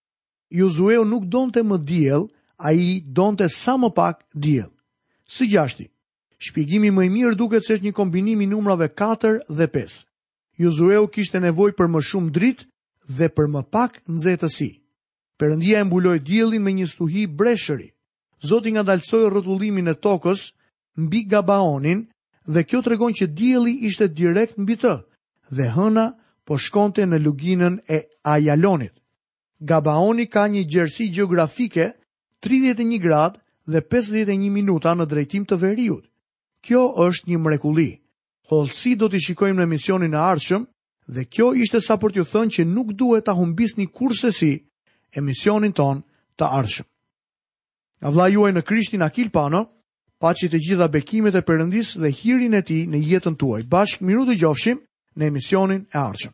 Josue 0.60 1.00
nuk 1.08 1.24
donte 1.32 1.64
më 1.64 1.78
diell, 1.88 2.28
ai 2.68 3.00
donte 3.16 3.48
sa 3.50 3.78
më 3.80 3.90
pak 3.96 4.24
diell. 4.44 4.72
Si 5.28 5.48
gjashti. 5.48 5.88
Shpjegimi 6.44 6.92
më 6.92 7.08
i 7.08 7.10
mirë 7.16 7.40
duket 7.40 7.64
se 7.64 7.78
është 7.80 7.88
një 7.88 7.96
kombinim 7.96 8.42
i 8.44 8.48
numrave 8.52 8.92
4 8.92 9.40
dhe 9.56 9.70
5. 9.72 10.04
Josueu 10.64 11.08
kishte 11.16 11.40
nevojë 11.40 11.80
për 11.80 11.88
më 11.96 12.04
shumë 12.12 12.32
dritë 12.36 12.68
dhe 13.10 13.28
për 13.30 13.48
më 13.50 13.62
pak 13.72 14.00
nxehtësi. 14.12 14.70
Perëndia 15.40 15.82
e 15.82 15.88
mbuloi 15.88 16.20
diellin 16.20 16.64
me 16.64 16.72
një 16.74 16.86
stuhi 16.88 17.28
breshëri. 17.28 17.90
Zoti 18.46 18.72
ngadalsoi 18.76 19.28
rrotullimin 19.30 19.88
e 19.92 19.96
tokës 19.96 20.52
mbi 20.98 21.24
Gabaonin 21.28 22.06
dhe 22.48 22.64
kjo 22.68 22.82
tregon 22.84 23.14
që 23.16 23.28
dielli 23.34 23.74
ishte 23.88 24.08
direkt 24.08 24.58
mbi 24.58 24.76
të 24.78 24.96
dhe 25.56 25.70
hëna 25.76 26.08
po 26.46 26.58
shkonte 26.58 27.06
në 27.06 27.20
luginën 27.24 27.80
e 27.88 27.98
Ajalonit. 28.24 28.94
Gabaoni 29.64 30.26
ka 30.28 30.48
një 30.48 30.64
gjersi 30.68 31.08
gjeografike 31.14 31.92
31 32.44 33.00
gradë 33.00 33.40
dhe 33.72 33.80
51 33.80 34.50
minuta 34.52 34.96
në 34.96 35.06
drejtim 35.08 35.46
të 35.48 35.56
veriut. 35.60 36.04
Kjo 36.64 36.82
është 37.06 37.30
një 37.32 37.38
mrekulli. 37.40 37.90
Hollsi 38.52 38.96
do 38.96 39.08
t'i 39.10 39.20
shikojmë 39.24 39.62
në 39.62 39.68
misionin 39.72 40.14
e 40.16 40.20
ardhshëm, 40.20 40.66
Dhe 41.08 41.26
kjo 41.36 41.48
ishte 41.62 41.82
sa 41.86 41.96
për 42.02 42.14
t'ju 42.16 42.24
thënë 42.28 42.54
që 42.58 42.66
nuk 42.74 42.92
duhet 43.02 43.26
ta 43.28 43.34
humbis 43.36 43.74
një 43.78 43.88
kurse 43.98 44.32
si 44.38 44.52
emisionin 45.22 45.74
ton 45.76 46.02
të 46.40 46.48
ardhshëm. 46.60 46.88
Nga 48.12 48.28
juaj 48.34 48.52
në 48.56 48.62
Krishtin 48.70 49.04
Akil 49.04 49.30
Pano, 49.36 49.62
pa 50.20 50.32
të 50.36 50.52
gjitha 50.60 50.88
bekimet 50.94 51.36
e 51.36 51.44
përëndis 51.50 51.96
dhe 52.00 52.12
hirin 52.22 52.56
e 52.60 52.62
ti 52.64 52.80
në 52.88 53.00
jetën 53.10 53.36
tuaj. 53.42 53.62
Bashk 53.72 54.02
miru 54.02 54.24
dëgjofshim 54.30 54.80
gjofshim 54.80 54.84
në 55.18 55.32
emisionin 55.32 55.84
e 55.92 55.98
ardhshëm. 56.08 56.34